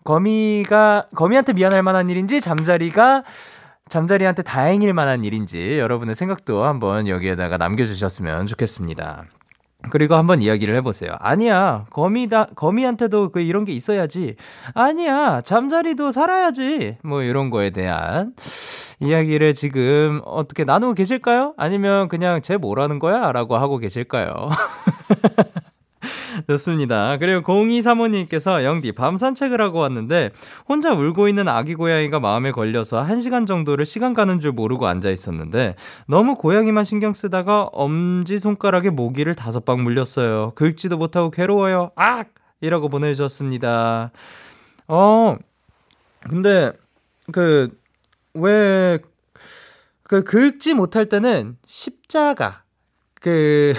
[0.05, 3.24] 거미가 거미한테 미안할 만한 일인지 잠자리가
[3.89, 9.25] 잠자리한테 다행일 만한 일인지 여러분의 생각도 한번 여기에다가 남겨주셨으면 좋겠습니다.
[9.91, 11.15] 그리고 한번 이야기를 해보세요.
[11.19, 14.36] 아니야, 거미다, 거미한테도 그 이런 게 있어야지.
[14.73, 16.97] 아니야, 잠자리도 살아야지.
[17.03, 18.33] 뭐 이런 거에 대한
[18.99, 21.53] 이야기를 지금 어떻게 나누고 계실까요?
[21.55, 23.31] 아니면 그냥 쟤 뭐라는 거야?
[23.31, 24.49] 라고 하고 계실까요?
[26.47, 27.17] 좋습니다.
[27.17, 30.31] 그리고 0235님께서 영디 밤 산책을 하고 왔는데
[30.67, 35.75] 혼자 울고 있는 아기 고양이가 마음에 걸려서 1시간 정도를 시간 가는 줄 모르고 앉아 있었는데
[36.07, 40.51] 너무 고양이만 신경 쓰다가 엄지 손가락에 모기를 다섯 방 물렸어요.
[40.55, 41.91] 긁지도 못하고 괴로워요.
[41.95, 42.29] 악!
[42.61, 44.11] 이라고 보내 주셨습니다.
[44.87, 45.37] 어,
[46.21, 46.71] 근데
[47.31, 47.69] 그,
[48.33, 48.99] 왜,
[50.03, 52.64] 그 긁지 못할 때는 십자가
[53.26, 53.73] 그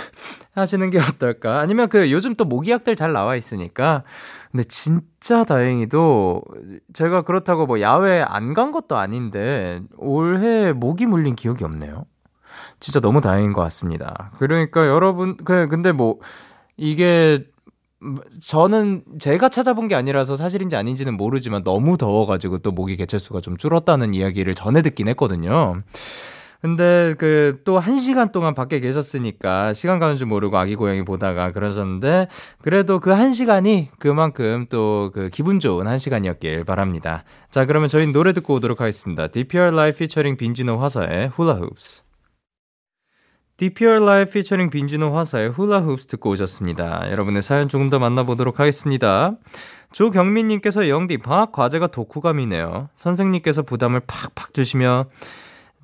[0.57, 1.61] 하시는 게 어떨까?
[1.61, 4.03] 아니면 그 요즘 또 모기약들 잘 나와 있으니까.
[4.51, 6.43] 근데 진짜 다행히도
[6.93, 12.07] 제가 그렇다고 뭐 야외 안 간 것도 아닌데 올해 모기 물린 기억이 없네요.
[12.81, 14.33] 진짜 너무 다행인 것 같습니다.
[14.39, 16.19] 그러니까 여러분 그 근데 뭐
[16.77, 17.45] 이게
[18.43, 24.13] 저는 제가 찾아본 게 아니라서 사실인지 아닌지는 모르지만 너무 더워가지고 또 모기 개체수가 좀 줄었다는
[24.15, 25.83] 이야기를 전해 듣긴 했거든요.
[26.67, 31.53] 근데 그 또 한 시간 동안 밖에 계셨으니까 시간 가는 줄 모르고 아기 고양이 보다가
[31.53, 32.27] 그러셨는데
[32.61, 37.23] 그래도 그 한 시간이 그만큼 또 그 기분 좋은 한 시간이었길 바랍니다.
[37.51, 39.29] 자, 그러면 저희 노래 듣고 오도록 하겠습니다.
[39.29, 42.03] DPR Live 피처링 빈지노 화사의 Hula Hoops.
[43.59, 47.11] DPR Live 피처링 빈지노 화사의 Hula Hoops 듣고 오셨습니다.
[47.13, 49.37] 여러분의 사연 조금 더 만나보도록 하겠습니다.
[49.93, 52.89] 조경민님께서 영디 방학 과제가 독후감이네요.
[52.97, 55.07] 선생님께서 부담을 팍팍 주시며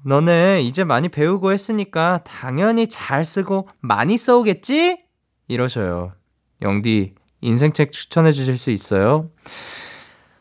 [0.05, 5.05] 너네 이제 많이 배우고 했으니까 당연히 잘 쓰고 많이 써오겠지?
[5.49, 6.13] 이러셔요.
[6.61, 9.31] 영디, 인생책 추천해 주실 수 있어요?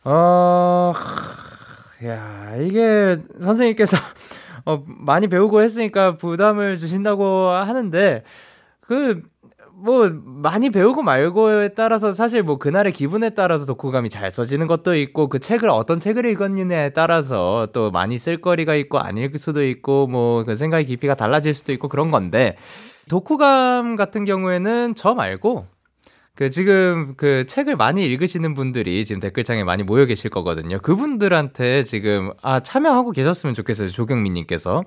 [0.04, 0.94] 어,
[2.06, 3.98] 야, 이게 선생님께서
[4.66, 8.24] 어, 많이 배우고 했으니까 부담을 주신다고 하는데,
[8.80, 9.22] 그,
[9.84, 15.28] 뭐 많이 배우고 말고에 따라서 사실 뭐 그날의 기분에 따라서 독후감이 잘 써지는 것도 있고
[15.30, 20.44] 그 책을 어떤 책을 읽었느냐에 따라서 또 많이 쓸 거리가 있고 아닐 수도 있고 뭐
[20.46, 22.56] 그 생각의 깊이가 달라질 수도 있고 그런 건데
[23.10, 25.66] 독후감 같은 경우에는 저 말고
[26.34, 30.80] 그 지금 그 책을 많이 읽으시는 분들이 지금 댓글창에 많이 모여 계실 거거든요.
[30.80, 33.90] 그분들한테 지금 아 참여하고 계셨으면 좋겠어요.
[33.90, 34.84] 조경민 님께서.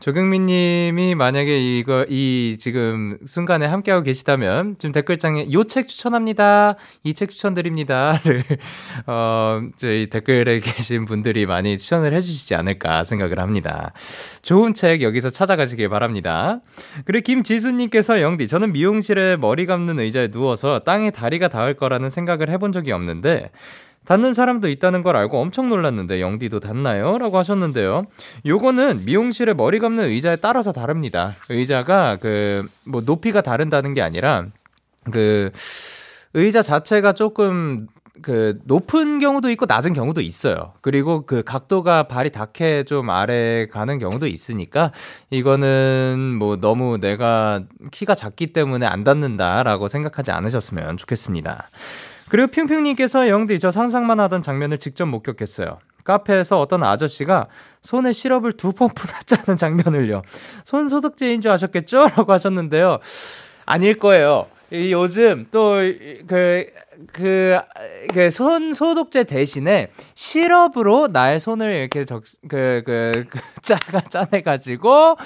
[0.00, 6.76] 조경민 님이 만약에 이거 이 지금 순간에 함께하고 계시다면 지금 댓글창에 요 책 추천합니다.
[7.04, 8.44] 이 책 추천드립니다를
[9.06, 13.92] 어 저희 댓글에 계신 분들이 많이 추천을 해 주시지 않을까 생각을 합니다.
[14.42, 16.60] 좋은 책 여기서 찾아가시길 바랍니다.
[17.06, 22.50] 그리고 김지수 님께서 영디 저는 미용실에 머리 감는 의자에 누워서 땅에 다리가 닿을 거라는 생각을
[22.50, 23.50] 해본 적이 없는데
[24.04, 27.18] 닿는 사람도 있다는 걸 알고 엄청 놀랐는데 영디도 닿나요?
[27.18, 28.04] 라고 하셨는데요.
[28.44, 31.36] 요거는 미용실에 머리 감는 의자에 따라서 다릅니다.
[31.48, 34.46] 의자가 그 뭐 높이가 다른다는 게 아니라
[35.10, 35.50] 그
[36.34, 37.86] 의자 자체가 조금
[38.20, 40.74] 그 높은 경우도 있고 낮은 경우도 있어요.
[40.82, 44.92] 그리고 그 각도가 발이 닿게 좀 아래 가는 경우도 있으니까
[45.30, 51.70] 이거는 뭐 너무 내가 키가 작기 때문에 안 닿는다라고 생각하지 않으셨으면 좋겠습니다.
[52.28, 55.78] 그리고 핑핑님께서 영디 저 상상만 하던 장면을 직접 목격했어요.
[56.04, 57.46] 카페에서 어떤 아저씨가
[57.82, 60.22] 손에 시럽을 두 펌프나 짜는 장면을요.
[60.64, 62.08] 손 소독제인 줄 아셨겠죠?
[62.16, 62.98] 라고 하셨는데요.
[63.64, 64.46] 아닐 거예요.
[64.70, 65.76] 이 요즘 또
[66.26, 66.66] 그
[67.12, 67.58] 그
[68.12, 75.16] 그 손 소독제 대신에 시럽으로 나의 손을 이렇게 적그그 그, 그 짜가 짜내 가지고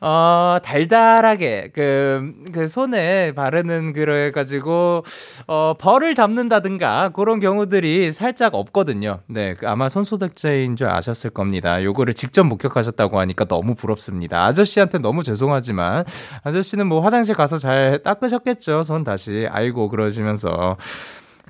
[0.00, 5.04] 어 달달하게 그 그 손에 바르는 그래 가지고
[5.46, 9.20] 어 벌을 잡는다든가 그런 경우들이 살짝 없거든요.
[9.26, 11.82] 네, 그 아마 손 소독제인 줄 아셨을 겁니다.
[11.82, 14.44] 요거를 직접 목격하셨다고 하니까 너무 부럽습니다.
[14.44, 16.04] 아저씨한테 너무 죄송하지만
[16.42, 18.82] 아저씨는 뭐 화장실 가서 잘 닦으셨겠죠.
[18.82, 20.76] 손 다시 아이고 그러시면서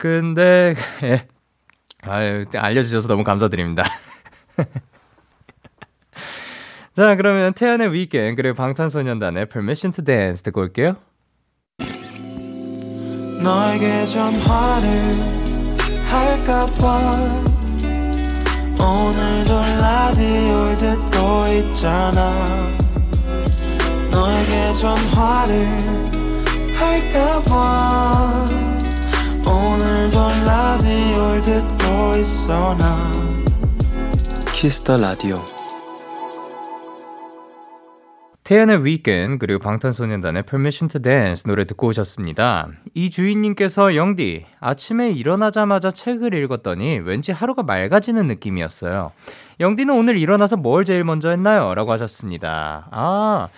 [0.00, 0.74] 근데
[1.04, 1.28] 예.
[2.02, 3.84] 아유 알려주셔서 너무 감사드립니다.
[6.96, 10.96] 자 그러면 태연의 위켄 그리고 방탄소년단의 Permission to Dance 듣고 올게요.
[13.42, 14.88] 너에게 전화를
[16.08, 17.16] 할까봐
[18.80, 22.34] 오늘도 라디오를 듣고 있잖아
[24.10, 25.68] 너에게 전화를
[26.74, 28.59] 할까봐
[29.46, 33.10] 오늘도 라디오를 듣고 있어 나
[34.52, 35.36] 키스 더 라디오.
[38.44, 42.68] 태연의 위켄 그리고 방탄소년단의 Permission to Dance 노래 듣고 오셨습니다.
[42.94, 49.12] 이 주인님께서 영디 아침에 일어나자마자 책을 읽었더니 왠지 하루가 맑아지는 느낌이었어요.
[49.60, 51.72] 영디는 오늘 일어나서 뭘 제일 먼저 했나요?
[51.74, 52.88] 라고 하셨습니다.
[52.90, 53.48] 아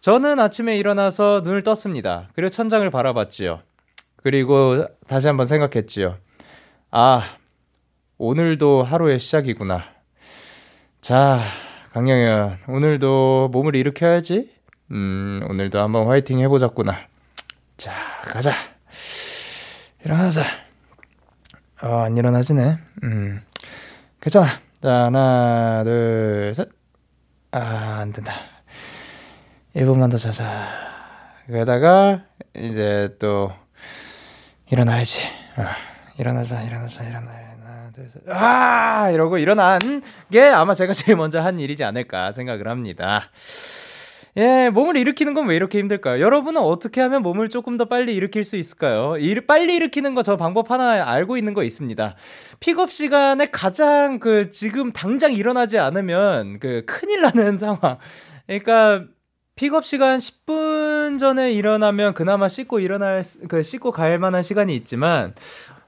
[0.00, 2.28] 저는 아침에 일어나서 눈을 떴습니다.
[2.34, 3.58] 그리고 천장을 바라봤지요.
[4.22, 6.16] 그리고 다시 한번 생각했지요.
[6.90, 7.22] 아
[8.18, 9.82] 오늘도 하루의 시작이구나.
[11.00, 11.40] 자,
[11.92, 14.50] 강영현, 오늘도 몸을 일으켜야지.
[14.90, 16.96] 음, 오늘도 한번 화이팅 해보자꾸나.
[17.76, 17.92] 자,
[18.24, 18.52] 가자.
[20.04, 20.42] 일어나자.
[21.82, 22.78] 어, 안 일어나지네.
[23.04, 23.42] 음,
[24.20, 24.46] 괜찮아.
[24.82, 26.68] 자, 하나, 둘, 셋.
[27.52, 28.32] 아, 안 된다.
[29.76, 30.44] 1분만 더 자자.
[31.46, 33.52] 그러다가, 이제 또,
[34.70, 35.22] 일어나야지.
[35.56, 35.74] 아,
[36.18, 37.26] 일어나자, 일어나자, 일어나.
[37.30, 38.22] 하나, 둘, 셋.
[38.28, 39.10] 아!
[39.10, 39.78] 이러고 일어난
[40.30, 43.30] 게 아마 제가 제일 먼저 한 일이지 않을까 생각을 합니다.
[44.36, 46.20] 예, 몸을 일으키는 건 왜 이렇게 힘들까요?
[46.22, 49.16] 여러분은 어떻게 하면 몸을 조금 더 빨리 일으킬 수 있을까요?
[49.16, 52.14] 일, 빨리 일으키는 거 저 방법 하나 알고 있는 거 있습니다.
[52.60, 57.98] 픽업 시간에 가장 그 지금 당장 일어나지 않으면 그 큰일 나는 상황.
[58.46, 59.04] 그러니까
[59.58, 65.34] 픽업 시간 10분 전에 일어나면 그나마 씻고 일어날 그 씻고 갈 만한 시간이 있지만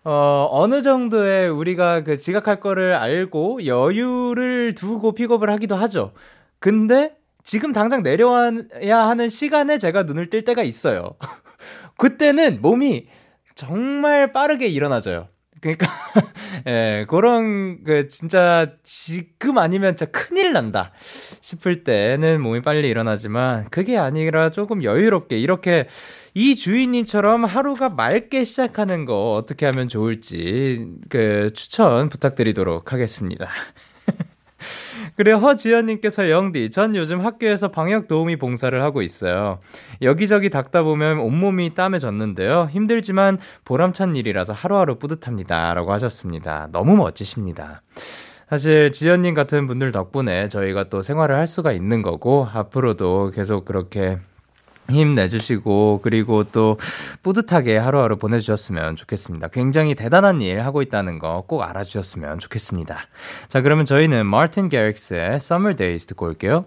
[0.03, 6.11] 어, 어느 정도의 우리가 그 지각할 거를 알고 여유를 두고 픽업을 하기도 하죠.
[6.59, 11.15] 근데 지금 당장 내려와야 하는 시간에 제가 눈을 뜰 때가 있어요.
[11.97, 13.07] 그때는 몸이
[13.55, 15.29] 정말 빠르게 일어나져요.
[15.61, 15.87] 그러니까
[16.67, 20.93] 예, 그런 그 진짜 지금 아니면 진짜 큰일 난다
[21.41, 25.89] 싶을 때는 몸이 빨리 일어나지만 그게 아니라 조금 여유롭게 이렇게
[26.35, 33.49] 이 주인님처럼 하루가 맑게 시작하는 거 어떻게 하면 좋을지 그 추천 부탁드리도록 하겠습니다.
[35.17, 39.59] 그래 허지연님께서 영디 전 요즘 학교에서 방역 도우미 봉사를 하고 있어요.
[40.03, 42.69] 여기저기 닦다 보면 온몸이 땀에 젖는데요.
[42.71, 46.69] 힘들지만 보람찬 일이라서 하루하루 뿌듯합니다 라고 하셨습니다.
[46.73, 47.83] 너무 멋지십니다.
[48.49, 54.19] 사실 지연님 같은 분들 덕분에 저희가 또 생활을 할 수가 있는 거고 앞으로도 계속 그렇게
[54.91, 56.77] 힘내주시고 그리고 또
[57.23, 59.49] 뿌듯하게 하루하루 보내주셨으면 좋겠습니다.
[59.49, 62.99] 굉장히 대단한 일 하고 있다는 거 꼭 알아주셨으면 좋겠습니다.
[63.49, 66.67] 자 그러면 저희는 마틴 게릭스의 Summer Days 듣고 올게요.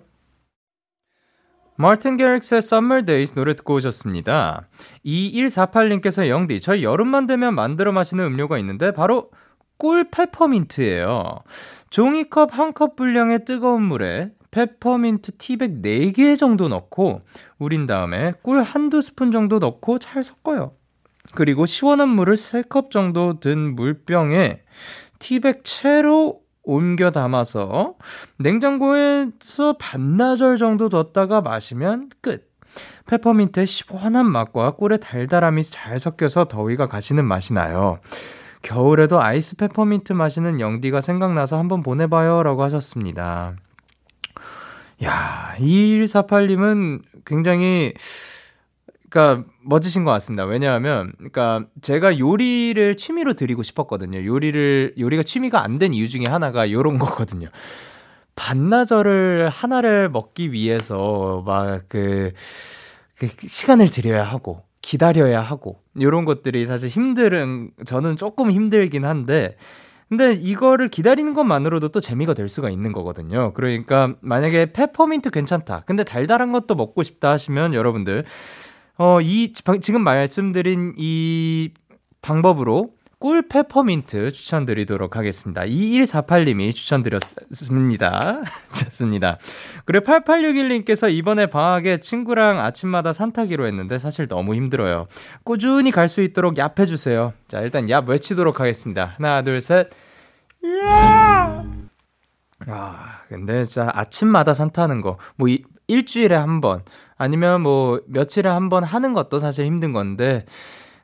[1.76, 4.68] 마틴 게릭스의 Summer Days 노래 듣고 오셨습니다.
[5.06, 9.30] 2148님께서 영디 저희 여름만 되면 만들어 마시는 음료가 있는데 바로
[9.78, 11.40] 꿀 페퍼민트예요.
[11.90, 17.24] 종이컵 한 컵 분량의 뜨거운 물에 페퍼민트 티백 4개 정도 넣고
[17.58, 20.74] 우린 다음에 꿀 한두 스푼 정도 넣고 잘 섞어요.
[21.34, 24.62] 그리고 시원한 물을 3컵 정도 든 물병에
[25.18, 27.96] 티백 채로 옮겨 담아서
[28.38, 32.54] 냉장고에서 반나절 정도 뒀다가 마시면 끝.
[33.08, 38.00] 페퍼민트의 시원한 맛과 꿀의 달달함이 잘 섞여서 더위가 가시는 맛이 나요.
[38.62, 43.56] 겨울에도 아이스 페퍼민트 마시는 영디가 생각나서 한번 보내봐요 라고 하셨습니다.
[45.04, 47.94] 야, 2148님은 굉장히
[49.10, 50.46] 그러니까 멋지신 것 같습니다.
[50.46, 54.26] 왜냐하면, 그러니까 제가 요리를 취미로 드리고 싶었거든요.
[54.26, 57.50] 요리를 요리가 취미가 안 된 이유 중에 하나가 요런 거거든요.
[58.36, 62.34] 반나절을 하나를 먹기 위해서 막그
[63.18, 69.56] 그 시간을 들여야 하고 기다려야 하고 이런 것들이 사실 힘들은 저는 조금 힘들긴 한데
[70.10, 73.54] 근데 이거를 기다리는 것만으로도 또 재미가 될 수가 있는 거거든요.
[73.54, 75.84] 그러니까 만약에 페퍼민트 괜찮다.
[75.86, 78.26] 근데 달달한 것도 먹고 싶다 하시면 여러분들
[78.98, 81.72] 어 이 지금 말씀드린 이
[82.22, 82.92] 방법으로
[83.24, 85.62] 꿀 페퍼민트 추천드리도록 하겠습니다.
[85.62, 88.42] 2148님이 추천드렸습니다.
[88.76, 89.38] 좋습니다.
[89.86, 95.08] 그리고 8861님께서 이번에 방학에 친구랑 아침마다 산타기로 했는데 사실 너무 힘들어요.
[95.46, 97.32] 꾸준히 갈 수 있도록 얍해주세요.
[97.48, 99.14] 자, 일단 얍 외치도록 하겠습니다.
[99.16, 99.88] 하나, 둘, 셋.
[100.84, 101.64] 야!
[102.68, 106.84] 아, 근데 진짜 아침마다 산타하는 거, 뭐, 이, 일주일에 한 번,
[107.16, 110.46] 아니면 뭐, 며칠에 한 번 하는 것도 사실 힘든 건데,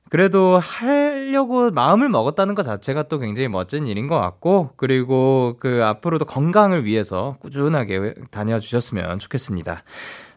[0.10, 6.26] 그래도 하려고 마음을 먹었다는 것 자체가 또 굉장히 멋진 일인 것 같고, 그리고 그 앞으로도
[6.26, 9.84] 건강을 위해서 꾸준하게 다녀주셨으면 좋겠습니다.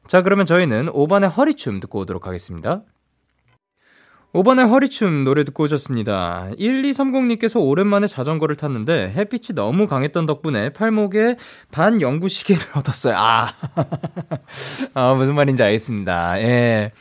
[0.07, 2.83] 자, 그러면 저희는 5번의 허리춤 듣고 오도록 하겠습니다.
[4.35, 6.51] 5번의 허리춤 노래 듣고 오셨습니다.
[6.59, 11.37] 1230님께서 오랜만에 자전거를 탔는데 햇빛이 너무 강했던 덕분에 팔목에
[11.71, 13.15] 반 영구 시계를 얻었어요.
[13.17, 13.53] 아.
[14.95, 16.41] 아, 무슨 말인지 알겠습니다.
[16.41, 16.93] 예.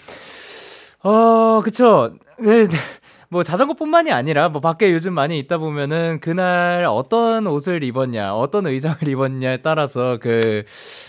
[1.03, 2.13] 어, 그쵸.
[2.43, 2.67] 예,
[3.29, 8.97] 뭐 자전거뿐만이 아니라 뭐 밖에 요즘 많이 있다 보면은 그날 어떤 옷을 입었냐, 어떤 의상을
[9.07, 10.63] 입었냐에 따라서 그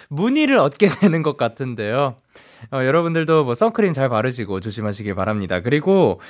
[0.08, 2.16] 무늬를 얻게 되는 것 같은데요.
[2.70, 5.60] 어, 여러분들도 뭐 선크림 잘 바르시고 조심하시길 바랍니다.
[5.60, 6.20] 그리고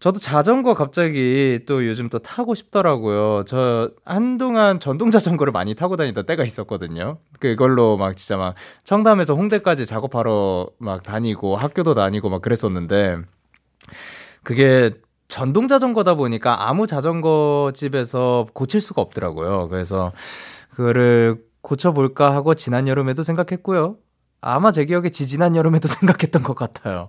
[0.00, 3.44] 저도 자전거 갑자기 또 요즘 또 타고 싶더라고요.
[3.46, 7.18] 저 한동안 전동 자전거를 많이 타고 다니던 때가 있었거든요.
[7.40, 8.54] 그걸로 막 진짜 막
[8.84, 13.18] 청담에서 홍대까지 작업하러 막 다니고 학교도 다니고 막 그랬었는데
[14.42, 14.92] 그게
[15.28, 19.68] 전동 자전거다 보니까 아무 자전거 집에서 고칠 수가 없더라고요.
[19.68, 20.12] 그래서
[20.70, 23.96] 그거를 고쳐볼까 하고 지난 여름에도 생각했고요.
[24.40, 27.08] 아마 제 기억에 지지난 여름에도 생각했던 것 같아요.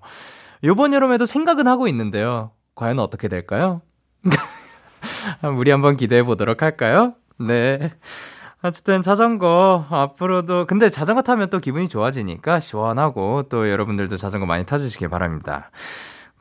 [0.63, 2.51] 요번 여름에도 생각은 하고 있는데요.
[2.75, 3.81] 과연 어떻게 될까요?
[5.57, 7.15] 우리 한번 기대해 보도록 할까요?
[7.39, 7.91] 네.
[8.61, 15.09] 어쨌든 자전거 앞으로도 근데 자전거 타면 또 기분이 좋아지니까 시원하고 또 여러분들도 자전거 많이 타주시길
[15.09, 15.69] 바랍니다.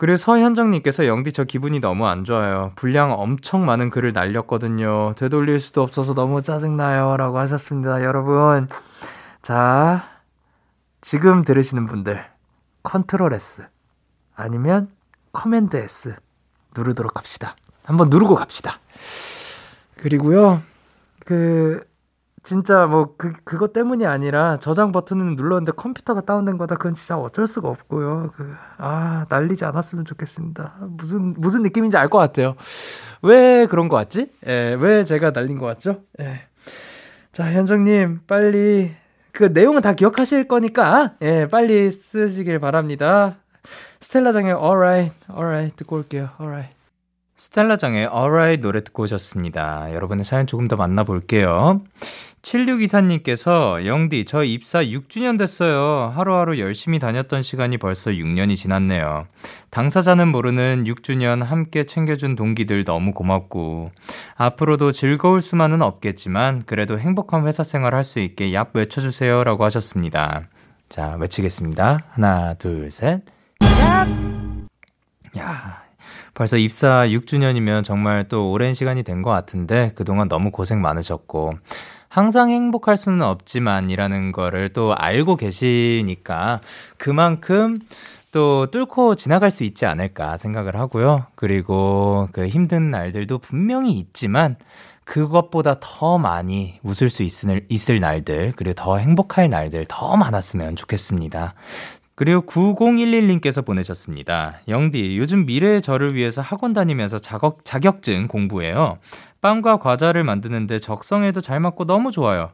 [0.02, 2.72] 그리고 서현정님께서 영디 저 기분이 너무 안 좋아요.
[2.74, 5.14] 분량 엄청 많은 글을 날렸거든요.
[5.16, 7.16] 되돌릴 수도 없어서 너무 짜증나요.
[7.16, 8.02] 라고 하셨습니다.
[8.02, 8.66] 여러분.
[9.42, 10.02] 자,
[11.02, 12.20] 지금 들으시는 분들,
[12.82, 13.62] Control S.
[14.34, 14.88] 아니면
[15.30, 16.16] Command S.
[16.76, 17.54] 누르도록 합시다.
[17.84, 18.80] 한번 누르고 갑시다.
[19.98, 20.62] 그리고요,
[21.24, 21.86] 그,
[22.44, 26.74] 진짜 뭐 그 그것 때문이 아니라 저장 버튼을 눌렀는데 컴퓨터가 다운된 거다.
[26.76, 28.32] 그건 진짜 어쩔 수가 없고요.
[28.36, 30.74] 그 아 날리지 않았으면 좋겠습니다.
[30.88, 32.56] 무슨 무슨 느낌인지 알 것 같아요.
[33.22, 34.32] 왜 그런 거 같지?
[34.46, 36.00] 예, 왜 제가 날린 거 같죠?
[36.20, 36.40] 예.
[37.32, 38.92] 자 현정님 빨리
[39.32, 43.36] 그 내용은 다 기억하실 거니까 예 빨리 쓰시길 바랍니다.
[44.00, 46.30] 스텔라장의 Alright, Alright 듣고 올게요.
[46.40, 46.74] Alright.
[47.36, 49.94] 스텔라장의 Alright 노래 듣고 오셨습니다.
[49.94, 51.82] 여러분의 사연 조금 더 만나볼게요.
[52.42, 56.12] 7624님께서 영디 저 입사 6주년 됐어요.
[56.14, 59.26] 하루하루 열심히 다녔던 시간이 벌써 6년이 지났네요.
[59.70, 63.92] 당사자는 모르는 6주년 함께 챙겨준 동기들 너무 고맙고
[64.36, 70.42] 앞으로도 즐거울 수만은 없겠지만 그래도 행복한 회사 생활 할 수 있게 얍 외쳐주세요 라고 하셨습니다.
[70.88, 72.00] 자 외치겠습니다.
[72.10, 73.22] 하나 둘 셋.
[73.60, 74.66] 얍!
[75.38, 75.82] 야
[76.34, 81.54] 벌써 입사 6주년이면 정말 또 오랜 시간이 된 것 같은데 그동안 너무 고생 많으셨고
[82.12, 86.60] 항상 행복할 수는 없지만이라는 거를 또 알고 계시니까
[86.98, 87.80] 그만큼
[88.32, 91.24] 또 뚫고 지나갈 수 있지 않을까 생각을 하고요.
[91.36, 94.56] 그리고 그 힘든 날들도 분명히 있지만
[95.04, 101.54] 그것보다 더 많이 웃을 수 있을, 있을 날들, 그리고 더 행복할 날들 더 많았으면 좋겠습니다.
[102.22, 104.60] 그리고 9011님께서 보내셨습니다.
[104.68, 108.98] 영디, 요즘 미래의 저를 위해서 학원 다니면서 자격, 자격증 공부해요.
[109.40, 112.52] 빵과 과자를 만드는데 적성에도 잘 맞고 너무 좋아요.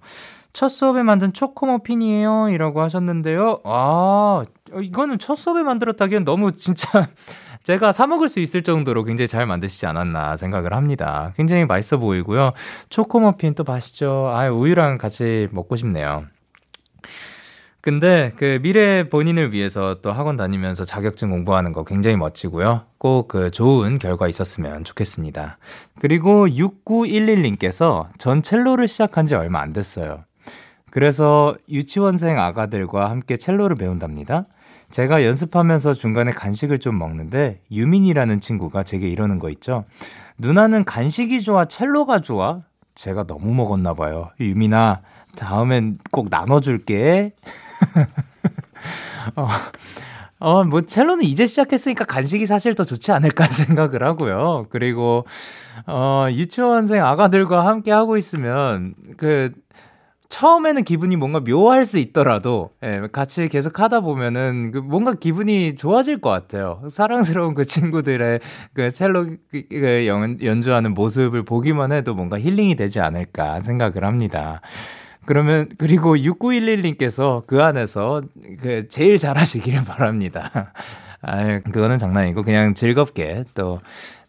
[0.54, 2.48] 첫 수업에 만든 초코머핀이에요.
[2.48, 3.60] 이라고 하셨는데요.
[3.64, 4.42] 아,
[4.80, 7.10] 이거는 첫 수업에 만들었다기엔 너무 진짜
[7.62, 11.34] 제가 사먹을 수 있을 정도로 굉장히 잘 만드시지 않았나 생각을 합니다.
[11.36, 12.52] 굉장히 맛있어 보이고요.
[12.88, 14.32] 초코머핀 또 맛있죠.
[14.34, 16.24] 아, 우유랑 같이 먹고 싶네요.
[17.80, 22.82] 근데 그 미래 본인을 위해서 또 학원 다니면서 자격증 공부하는 거 굉장히 멋지고요.
[22.98, 25.58] 꼭 그 좋은 결과 있었으면 좋겠습니다.
[26.00, 30.24] 그리고 6911님께서 전 첼로를 시작한 지 얼마 안 됐어요.
[30.90, 34.46] 그래서 유치원생 아가들과 함께 첼로를 배운답니다.
[34.90, 39.84] 제가 연습하면서 중간에 간식을 좀 먹는데 유민이라는 친구가 제게 이러는 거 있죠.
[40.38, 42.62] 누나는 간식이 좋아, 첼로가 좋아?
[42.94, 44.30] 제가 너무 먹었나 봐요.
[44.40, 45.02] 유민아,
[45.36, 47.34] 다음엔 꼭 나눠줄게.
[49.36, 49.48] 어,
[50.40, 54.66] 어, 뭐, 첼로는 이제 시작했으니까 간식이 사실 더 좋지 않을까 생각을 하고요.
[54.70, 55.26] 그리고,
[55.86, 59.52] 어, 유치원생 아가들과 함께 하고 있으면, 그,
[60.30, 66.20] 처음에는 기분이 뭔가 묘할 수 있더라도, 예, 같이 계속 하다 보면은, 그 뭔가 기분이 좋아질
[66.20, 66.82] 것 같아요.
[66.90, 68.40] 사랑스러운 그 친구들의
[68.74, 74.60] 그 첼로 그- 그 연, 연주하는 모습을 보기만 해도 뭔가 힐링이 되지 않을까 생각을 합니다.
[75.28, 78.22] 그러면 그리고 6911님께서 그 안에서
[78.62, 80.72] 그 제일 잘하시기를 바랍니다.
[81.20, 83.78] 아, 그거는 장난이고 그냥 즐겁게 또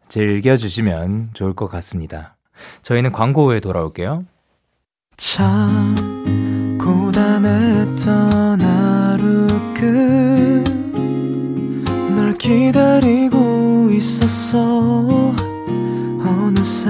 [0.09, 2.35] 즐겨 주시면 좋을 것 같습니다.
[2.81, 4.25] 저희는 광고 후에 돌아올게요.
[5.15, 5.95] 참
[6.77, 10.73] 고단했던 하루 끝널
[12.37, 15.33] 기다리고 있었어
[16.25, 16.89] 어느새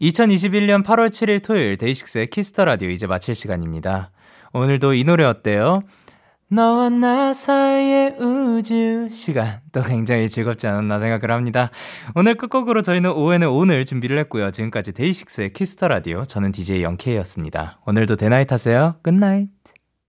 [0.00, 4.10] 2021년 8월 7일 토요일 데이식스의 키스 더 라디오 이제 마칠 시간입니다.
[4.52, 5.82] 오늘도 이 노래 어때요?
[6.48, 11.70] 너와 나 사이의 우주 시간 또 굉장히 즐겁지 않았나 생각을 합니다.
[12.14, 14.52] 오늘 끝곡으로 저희는 오후에는 오늘 준비를 했고요.
[14.52, 17.80] 지금까지 데이식스의 키스 더 라디오 저는 DJ 영케이였습니다.
[17.86, 18.94] 오늘도 대나잇 하세요.
[19.02, 19.55] Good night.